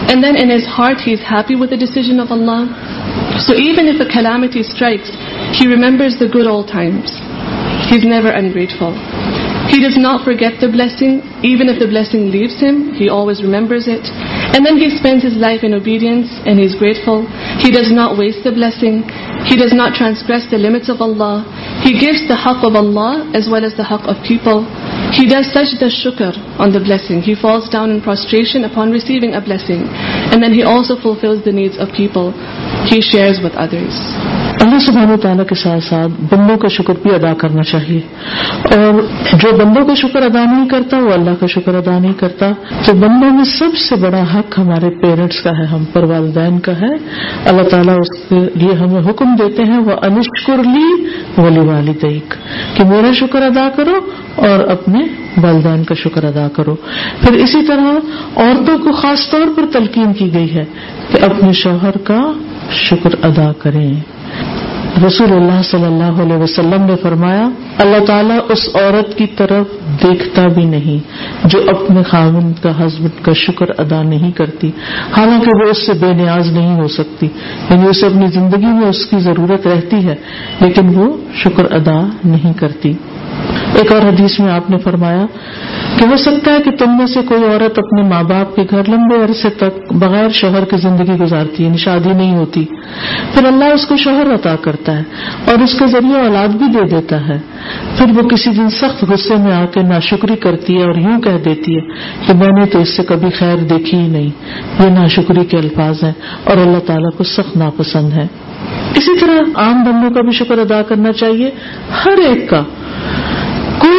[0.08, 2.72] And then in his heart he is happy with the decision of Allah.
[3.44, 5.12] So even if a calamity strikes,
[5.56, 7.12] he remembers the good old times.
[7.92, 9.36] He's never ungrateful.
[9.70, 11.22] He does not forget the blessing.
[11.46, 14.02] Even if the blessing leaves him, he always remembers it.
[14.50, 17.30] And then he spends his life in obedience, and he's grateful.
[17.62, 19.06] He does not waste the blessing.
[19.46, 21.46] He does not transgress the limits of Allah.
[21.86, 24.66] He gives the haqq of Allah as well as the haqq of people.
[25.14, 27.22] He does sajda shukr on the blessing.
[27.22, 29.86] He falls down in prostration upon receiving a blessing.
[30.34, 32.34] And then he also fulfills the needs of people.
[32.88, 33.80] He shares بتا دیں
[34.64, 38.00] اللہ سبحانہ تعالیٰ کے ساتھ ساتھ بندوں کا شکر بھی ادا کرنا چاہیے
[38.78, 39.02] اور
[39.44, 42.50] جو بندوں کا شکر ادا نہیں کرتا وہ اللہ کا شکر ادا نہیں کرتا
[42.86, 46.78] تو بندوں میں سب سے بڑا حق ہمارے پیرنٹس کا ہے ہم پر والدین کا
[46.82, 46.92] ہے
[47.52, 50.88] اللہ تعالیٰ اس کے لیے ہمیں حکم دیتے ہیں وہ انشکر لی
[51.38, 52.34] ولی والدیک
[52.78, 54.00] کہ میرا شکر ادا کرو
[54.50, 55.04] اور اپنے
[55.44, 56.76] والدین کا شکر ادا کرو
[57.22, 57.90] پھر اسی طرح
[58.46, 60.66] عورتوں کو خاص طور پر تلقین کی گئی ہے
[61.12, 62.22] کہ اپنے شوہر کا
[62.78, 63.90] شکر ادا کریں
[65.06, 67.48] رسول اللہ صلی اللہ علیہ وسلم نے فرمایا
[67.84, 73.34] اللہ تعالیٰ اس عورت کی طرف دیکھتا بھی نہیں جو اپنے خاون کا ہسبینڈ کا
[73.46, 74.72] شکر ادا نہیں کرتی
[75.18, 77.28] حالانکہ وہ اس سے بے نیاز نہیں ہو سکتی
[77.70, 80.16] یعنی اسے اپنی زندگی میں اس کی ضرورت رہتی ہے
[80.62, 81.08] لیکن وہ
[81.44, 82.94] شکر ادا نہیں کرتی
[83.80, 85.26] ایک اور حدیث میں آپ نے فرمایا
[85.98, 88.90] کہ ہو سکتا ہے کہ تم میں سے کوئی عورت اپنے ماں باپ کے گھر
[88.94, 92.64] لمبے عرصے تک بغیر شوہر کی زندگی گزارتی ہے یعنی شادی نہیں ہوتی
[93.34, 96.88] پھر اللہ اس کو شوہر عطا کرتا ہے اور اس کے ذریعے اولاد بھی دے
[96.96, 97.38] دیتا ہے
[97.98, 101.38] پھر وہ کسی دن سخت غصے میں آ کے ناشکری کرتی ہے اور یوں کہہ
[101.46, 105.46] دیتی ہے کہ میں نے تو اس سے کبھی خیر دیکھی ہی نہیں یہ ناشکری
[105.54, 106.12] کے الفاظ ہیں
[106.44, 108.28] اور اللہ تعالیٰ کو سخت ناپسند ہے
[109.00, 111.50] اسی طرح عام بندوں کا بھی شکر ادا کرنا چاہیے
[112.04, 112.62] ہر ایک کا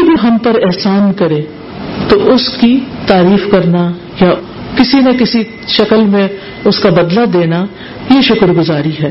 [0.08, 1.40] بھی ہم پر احسان کرے
[2.08, 3.88] تو اس کی تعریف کرنا
[4.20, 4.30] یا
[4.76, 5.42] کسی نہ کسی
[5.76, 6.26] شکل میں
[6.70, 7.64] اس کا بدلہ دینا
[8.10, 9.10] یہ شکر گزاری ہے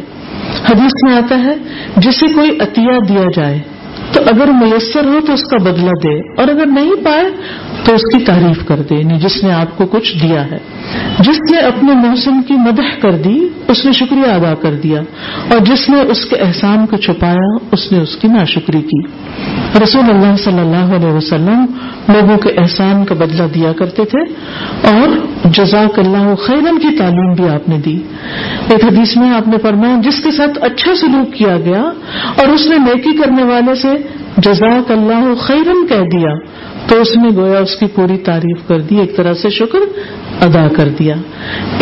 [0.69, 1.55] حدیث میں آتا ہے
[2.05, 3.57] جسے کوئی عطیہ دیا جائے
[4.14, 7.28] تو اگر میسر ہو تو اس کا بدلہ دے اور اگر نہیں پائے
[7.86, 10.57] تو اس کی تعریف کر دے یعنی جس نے آپ کو کچھ دیا ہے
[11.28, 13.38] جس نے اپنے موسم کی مدح کر دی
[13.74, 15.01] اس نے شکریہ ادا کر دیا
[15.53, 17.47] اور جس نے اس کے احسان کو چھپایا
[17.78, 18.99] اس نے اس کی ناشکری کی
[19.84, 21.66] رسول اللہ صلی اللہ علیہ وسلم
[22.14, 24.22] لوگوں کے احسان کا بدلہ دیا کرتے تھے
[24.93, 25.18] اور
[25.57, 27.97] جزاک اللہ خیرن کی تعلیم بھی آپ نے دی
[28.74, 31.84] ایک حدیث میں آپ نے فرمایا جس کے ساتھ اچھا سلوک کیا گیا
[32.43, 33.93] اور اس نے نیکی کرنے والے سے
[34.45, 36.33] جزاک اللہ خیرن کہہ دیا
[36.87, 39.85] تو اس نے گویا اس کی پوری تعریف کر دی ایک طرح سے شکر
[40.47, 41.15] ادا کر دیا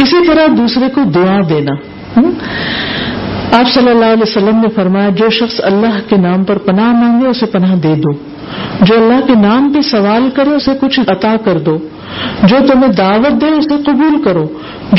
[0.05, 1.75] اسی طرح دوسرے کو دعا دینا
[2.21, 7.27] آپ صلی اللہ علیہ وسلم نے فرمایا جو شخص اللہ کے نام پر پناہ مانگے
[7.27, 8.11] اسے پناہ دے دو
[8.89, 11.77] جو اللہ کے نام پہ سوال کرے اسے کچھ عطا کر دو
[12.53, 14.45] جو تمہیں دعوت دے اسے قبول کرو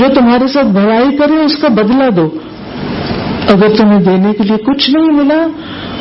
[0.03, 2.29] جو تمہارے ساتھ بھلائی کرے اس کا بدلہ دو
[3.55, 5.41] اگر تمہیں دینے کے لیے کچھ نہیں ملا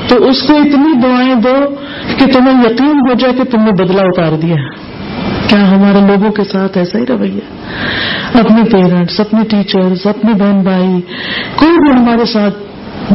[0.09, 1.53] تو اس کو اتنی دعائیں دو
[2.19, 4.55] کہ تمہیں یقین ہو جائے کہ تم نے بدلا اتار دیا
[5.51, 7.47] کیا ہمارے لوگوں کے ساتھ ایسا ہی رویہ
[8.41, 10.91] اپنے پیرنٹس اپنے ٹیچرز اپنے بہن بھائی
[11.61, 12.63] کوئی بھی ہمارے ساتھ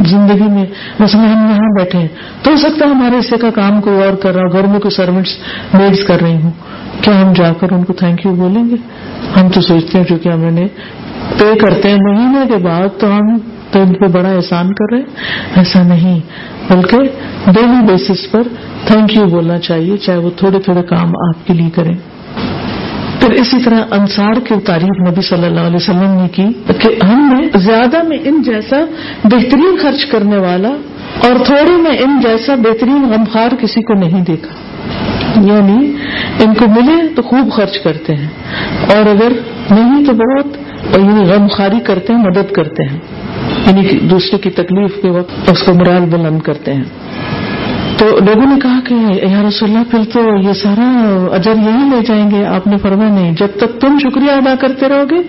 [0.09, 0.65] زندگی میں
[0.99, 2.07] مثلا میں ہم یہاں بیٹھے ہیں
[2.43, 4.95] تو ہو سکتا ہے ہمارے حصے کا کام کوئی اور کر رہا گھر میں کوئی
[4.95, 5.33] سروینٹس
[5.73, 6.51] میڈس کر رہی ہوں
[7.01, 8.77] کیا ہم جا کر ان کو تھینک یو بولیں گے
[9.39, 10.67] ہم تو سوچتے ہیں چونکہ ہم نے
[11.39, 13.33] پے کرتے ہیں مہینے کے بعد تو ہم
[13.73, 16.17] تو ان پہ بڑا احسان کر رہے ہیں ایسا نہیں
[16.71, 18.47] بلکہ ڈیلی بیسس پر
[18.87, 21.93] تھینک یو بولنا چاہیے چاہے وہ تھوڑے تھوڑے کام آپ کے لیے کریں
[23.21, 26.47] پھر اسی طرح انصار کی تعریف نبی صلی اللہ علیہ وسلم نے کی
[26.83, 28.83] کہ ہم نے زیادہ میں ان جیسا
[29.35, 30.69] بہترین خرچ کرنے والا
[31.27, 35.77] اور تھوڑے میں ان جیسا بہترین غمخار کسی کو نہیں دیکھا یعنی
[36.43, 39.37] ان کو ملے تو خوب خرچ کرتے ہیں اور اگر
[39.75, 40.61] نہیں تو بہت
[41.31, 42.99] غمخاری کرتے ہیں مدد کرتے ہیں
[43.67, 47.39] یعنی دوسرے کی تکلیف کے وقت اس کو مرال بلند کرتے ہیں
[47.97, 48.95] تو لوگوں نے کہا کہ
[49.33, 50.87] یا رسول اللہ پھر تو یہ سارا
[51.37, 54.89] اجر یہی لے جائیں گے آپ نے فرمایا نہیں جب تک تم شکریہ ادا کرتے
[54.93, 55.19] رہو گے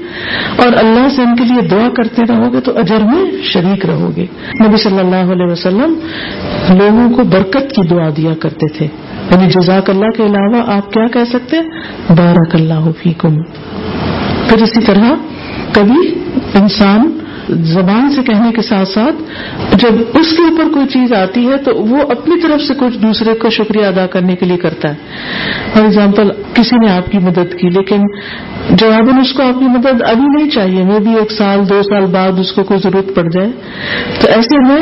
[0.65, 3.21] اور اللہ سے ان کے لیے دعا کرتے رہو گے تو اجر میں
[3.53, 4.27] شریک رہو گے
[4.63, 5.97] نبی صلی اللہ علیہ وسلم
[6.79, 8.87] لوگوں کو برکت کی دعا دیا کرتے تھے
[9.31, 11.61] یعنی جزاک اللہ کے علاوہ آپ کیا کہہ سکتے
[12.23, 13.37] بارک اللہ فیکم
[14.49, 15.13] پھر اسی طرح
[15.75, 16.01] کبھی
[16.63, 17.13] انسان
[17.75, 21.75] زبان سے کہنے کے ساتھ ساتھ جب اس کے اوپر کوئی چیز آتی ہے تو
[21.91, 25.83] وہ اپنی طرف سے کچھ دوسرے کو شکریہ ادا کرنے کے لیے کرتا ہے فار
[25.83, 28.07] ایگزامپل کسی نے آپ کی مدد کی لیکن
[28.83, 32.07] جواب اس کو آپ کی مدد ابھی نہیں چاہیے میں بھی ایک سال دو سال
[32.19, 33.51] بعد اس کو کوئی ضرورت پڑ جائے
[34.21, 34.81] تو ایسے میں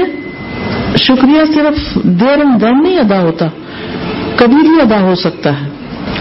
[1.07, 1.85] شکریہ صرف
[2.21, 3.47] دیر اینڈ دن نہیں ادا ہوتا
[4.37, 5.71] کبھی بھی ادا ہو سکتا ہے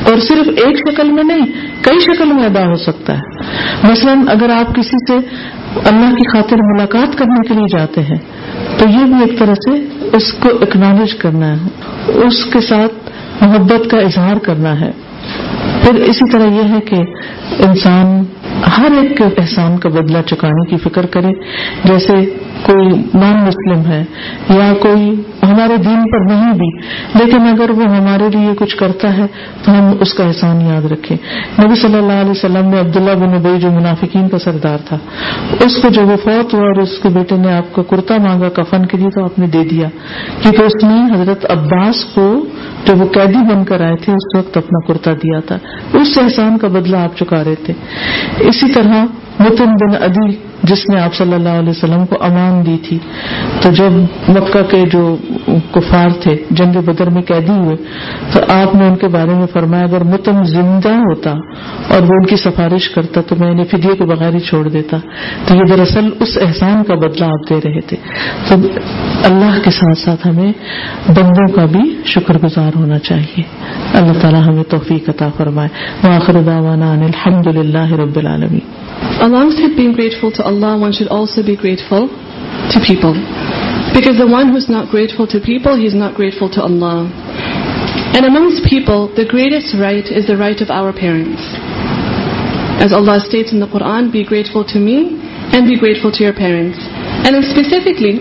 [0.09, 1.45] اور صرف ایک شکل میں نہیں
[1.87, 5.17] کئی شکل میں ادا ہو سکتا ہے مثلا اگر آپ کسی سے
[5.91, 8.17] اللہ کی خاطر ملاقات کرنے کے لیے جاتے ہیں
[8.79, 9.75] تو یہ بھی ایک طرح سے
[10.17, 13.09] اس کو اکنالج کرنا ہے اس کے ساتھ
[13.43, 14.91] محبت کا اظہار کرنا ہے
[15.83, 17.01] پھر اسی طرح یہ ہے کہ
[17.67, 18.23] انسان
[18.77, 21.29] ہر ایک کے احسان کا بدلہ چکانے کی فکر کرے
[21.85, 22.17] جیسے
[22.65, 22.87] کوئی
[23.21, 24.03] نان مسلم ہے
[24.57, 25.05] یا کوئی
[25.49, 26.67] ہمارے دین پر نہیں بھی
[27.19, 29.25] لیکن اگر وہ ہمارے لیے کچھ کرتا ہے
[29.65, 31.15] تو ہم اس کا احسان یاد رکھیں
[31.63, 34.97] نبی صلی اللہ علیہ وسلم نے عبداللہ بن ابئی جو منافقین کا سردار تھا
[35.65, 38.49] اس کو جو وہ فوت ہوا اور اس کے بیٹے نے آپ کا کرتا مانگا
[38.59, 39.89] کفن کے لیے تو آپ نے دے دیا
[40.41, 42.27] کیونکہ اس نے حضرت عباس کو
[42.85, 45.57] جو وہ قیدی بن کر آئے تھے اس وقت اپنا کرتا دیا تھا
[46.01, 47.73] اس احسان کا بدلہ آپ چکا رہے تھے
[48.51, 49.03] اسی طرح
[49.39, 50.31] متن بن عدی
[50.69, 52.97] جس نے آپ صلی اللہ علیہ وسلم کو امان دی تھی
[53.61, 53.93] تو جب
[54.35, 55.01] مکہ کے جو
[55.73, 57.75] کفار تھے جنگ بدر میں قیدی ہوئے
[58.33, 61.31] تو آپ نے ان کے بارے میں فرمایا اگر متم زندہ ہوتا
[61.95, 64.97] اور وہ ان کی سفارش کرتا تو میں انہیں فدیے کو بغیر ہی چھوڑ دیتا
[65.47, 67.97] تو یہ دراصل اس احسان کا بدلہ آپ دے رہے تھے
[68.49, 68.55] تو
[69.31, 70.51] اللہ کے ساتھ ساتھ ہمیں
[71.21, 71.81] بندوں کا بھی
[72.13, 73.43] شکر گزار ہونا چاہیے
[73.99, 76.39] اللہ تعالیٰ ہمیں توفیق عطا فرمائے آخرا
[76.91, 78.59] انمد اللہ رب العالمی
[80.51, 82.11] Allah, one should also be grateful
[82.75, 83.15] to people.
[83.95, 87.07] Because the one who's not grateful to people, he's not grateful to Allah.
[88.11, 91.39] And amongst people, the greatest right is the right of our parents.
[92.83, 95.17] As Allah states in the Quran, be grateful to me
[95.55, 96.77] and be grateful to your parents.
[97.23, 98.19] And specifically,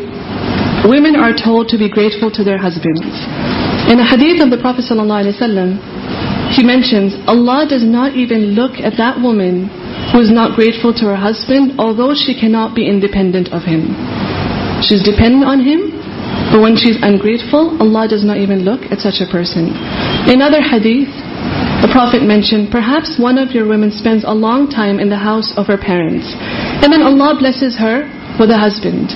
[0.87, 3.11] women are told to be grateful to their husbands.
[3.91, 5.71] In the hadith of the Prophet sallallahu alaihi wasallam,
[6.55, 9.67] he mentions, Allah does not even look at that woman
[10.11, 13.95] who is not grateful to her husband, although she cannot be independent of him.
[14.83, 15.95] She's dependent on him,
[16.51, 19.71] but when she's ungrateful, Allah does not even look at such a person.
[20.27, 21.11] In other hadith,
[21.83, 25.55] the Prophet mentioned, perhaps one of your women spends a long time in the house
[25.57, 26.27] of her parents,
[26.83, 29.15] and then Allah blesses her with a husband,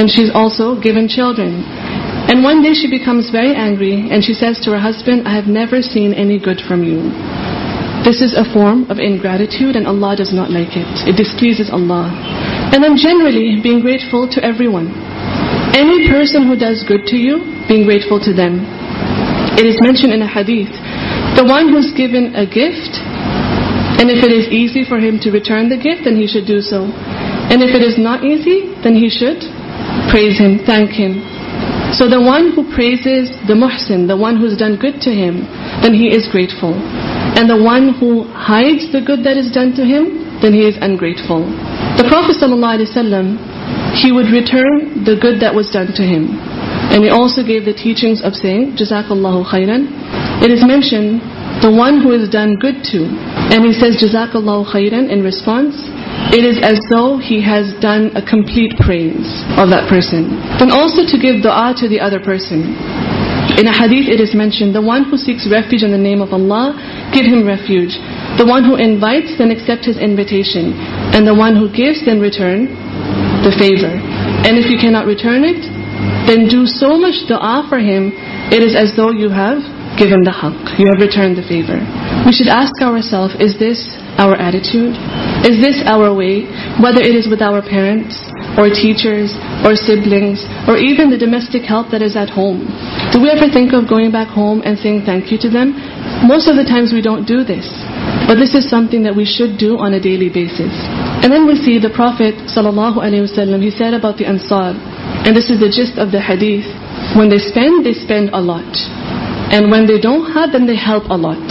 [0.00, 1.62] and she's also given children.
[2.32, 5.50] And one day she becomes very angry, and she says to her husband, I have
[5.50, 7.12] never seen any good from you.
[8.00, 10.88] This is a form of ingratitude, and Allah does not like it.
[11.04, 12.08] It displeases Allah.
[12.72, 14.88] And then generally, being grateful to everyone.
[15.76, 18.64] Any person who does good to you, being grateful to them.
[19.60, 20.72] It is mentioned in a hadith,
[21.36, 23.04] the one who's given a gift,
[24.00, 26.64] and if it is easy for him to return the gift, then he should do
[26.64, 26.88] so.
[27.52, 29.44] And if it is not easy, then he should
[30.08, 31.20] praise him, thank him.
[31.92, 35.44] So the one who praises the muhsin, the one who's done good to him,
[35.84, 36.72] then he is grateful.
[37.48, 37.88] One
[38.48, 40.02] hide the good that is done to him
[40.42, 41.40] then he is ungrateful
[41.98, 42.86] the prophet صلی اللہ علیہ
[44.12, 44.70] would return
[45.06, 46.22] the good that was done to him
[46.98, 47.96] answer gave the ٹھیک
[48.26, 49.84] of سین جزاک اللہ خیرنٹ
[50.66, 51.04] mention
[51.78, 55.68] one who is done good to and we says جزاک اللہ خیرنسپانس
[56.20, 60.22] it is is زو ہیز ڈنپلیٹ فریمزن other person
[63.80, 64.66] حدیف it mention
[66.02, 66.66] name of Allah
[67.10, 67.98] Give him refuge.
[68.38, 70.72] The one who invites, then accept his invitation.
[71.10, 72.70] And the one who gives, then return
[73.42, 73.90] the favor.
[74.46, 75.60] And if you cannot return it,
[76.30, 78.14] then do so much dua for him,
[78.54, 79.58] it is as though you have
[79.98, 80.78] given the haqq.
[80.78, 81.82] You have returned the favor.
[82.24, 83.90] We should ask ourselves, is this
[84.22, 84.94] our attitude?
[85.42, 86.46] Is this our way?
[86.78, 88.14] Whether it is with our parents,
[88.68, 89.34] teachers
[89.64, 90.34] اور sibling
[90.68, 92.58] اور even the domestic help there is at home
[93.12, 95.70] تو we are can think of going back home and saying thank you to them
[96.28, 97.70] most of this we don't do this
[98.28, 100.60] but this is something we should do on daily basis
[101.30, 103.60] when we see the prophet صلی اللہ علیہ وسلم
[104.50, 106.66] and this is the gist of the ہیڈیز
[107.16, 108.34] one they spend
[109.54, 111.50] and when they don't have then they help a lot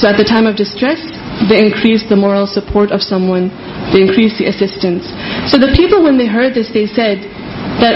[0.00, 1.06] so at the time of the stress
[1.50, 3.48] the increase the moral support of someone
[3.92, 5.04] the increase assistance
[5.50, 6.70] so that people when me her this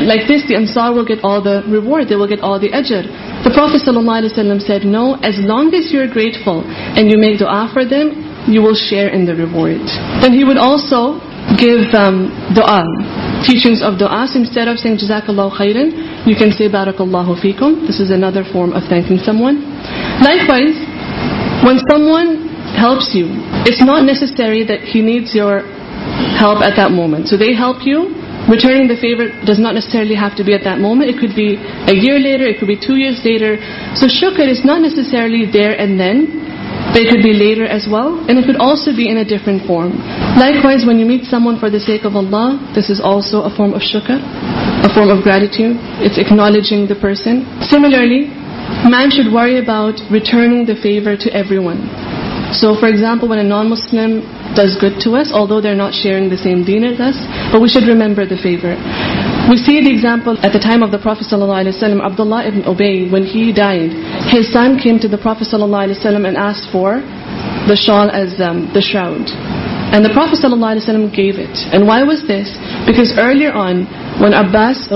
[0.09, 1.41] like this the انسار will get all
[2.09, 3.03] they will get all the اجر
[3.45, 6.11] the prophet عمالیہ وسلم said no as long as you are
[6.45, 6.61] grateful
[6.97, 8.09] and you make the a for them
[8.55, 11.07] you will share انٹینی would also
[11.61, 12.25] give them
[12.57, 12.85] the are
[13.47, 15.91] ٹیشنس of the آرس انٹر of Saint جزاک اللہ خیرین
[16.27, 19.61] you can see بارک اللہ حفیقم this is another form of thanking someone
[20.51, 20.83] likewise
[21.69, 21.79] when
[22.11, 22.35] someone
[22.81, 23.27] helps you
[23.61, 25.59] it's not necessary that he needs your
[26.37, 27.29] help at that moment.
[27.29, 28.15] So they help you.
[28.45, 31.09] Returning the favor does not necessarily have to be at that moment.
[31.09, 31.57] It could be
[31.89, 33.57] a year later, it could be 2 years later.
[33.97, 36.45] So shukr is not necessarily there and then,
[36.93, 39.65] but it could be later as well, and it could also be in a different
[39.65, 39.97] form.
[40.37, 43.73] Likewise, when you meet someone for the sake of Allah, this is also a form
[43.73, 45.81] of shukr, a form of gratitude.
[46.05, 47.49] It's acknowledging the person.
[47.73, 48.29] Similarly,
[48.85, 51.89] man should worry about returning the favor to everyone.
[52.53, 56.35] So for example, when a non-Muslim does good to us although they're not sharing the
[56.43, 57.17] same dinners
[57.61, 58.25] we should remember
[59.49, 62.01] we see example at of the prophet اللہ علیہ وسلم
[62.69, 63.59] ابے when had
[64.53, 66.95] seen کھیل and as for
[67.69, 68.09] the shawl
[68.81, 69.37] around
[70.05, 72.57] the prophet اللّہ علیہ وسلم gave it and why was this
[72.87, 73.85] because earlier on
[74.21, 74.89] when Abbas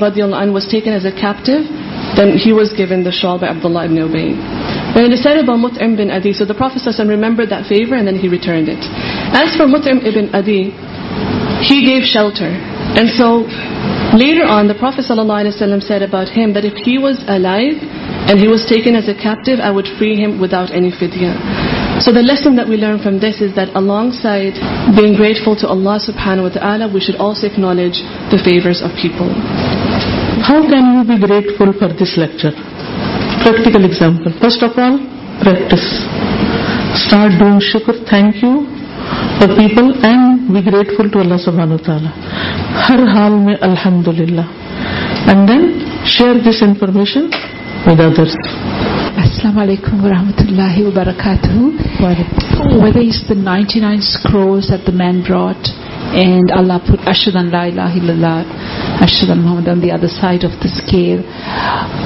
[0.53, 1.59] was taken as a captive
[2.17, 5.37] then he was gave the the the the the shawl by ابد اللہ اوبئی سیر
[5.39, 6.45] اب مت ام بن ادی سو
[7.09, 10.63] ریمبرنٹ as فر مت ام این ادی
[11.71, 12.49] he gave shelter
[12.99, 13.29] and so
[14.19, 17.85] later on the prophet said about him but if he was alive
[18.31, 21.33] and he was taken as a captive I would free him without any فتیا
[22.05, 23.77] so the lesson we learn from this is that
[24.23, 24.59] alongside
[25.01, 28.03] being grateful to Allah we should also acknowledge
[28.33, 29.33] the favours of people
[30.49, 32.19] how can grateful for this
[33.49, 34.97] practical example first of all
[35.43, 35.85] practice
[36.95, 38.51] start doing شکر thank you
[39.39, 42.11] for people and be grateful to Allah سبحان و تعالیٰ
[42.89, 44.43] ہر حال میں الحمد للہ
[45.33, 45.67] and then
[46.17, 47.27] share this information
[47.87, 48.37] with others
[49.17, 51.59] السلام علیکم ورحمۃ اللہ وبرکاتہ
[52.03, 54.01] whether is the ninety nine
[54.31, 55.71] cruise at the main brought
[56.09, 58.41] And Allah put Ashadan La ilaha illallah,
[59.05, 61.21] Ashadan Muhammad on the other side of the scale.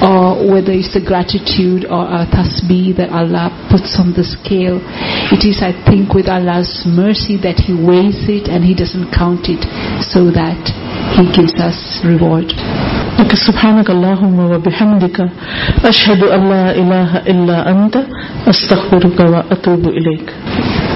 [0.03, 4.83] Or whether it's the gratitude or a tasbih that Allah puts on the scale.
[5.31, 9.47] It is, I think, with Allah's mercy that He weighs it and He doesn't count
[9.47, 9.63] it
[10.11, 10.59] so that
[11.15, 12.51] He gives us reward.
[13.23, 15.19] Okay, سبحانك اللهم وبحمدك
[15.85, 17.97] أشهد أن لا إله إلا أنت
[18.51, 20.33] أستغفرك وأتوب إليك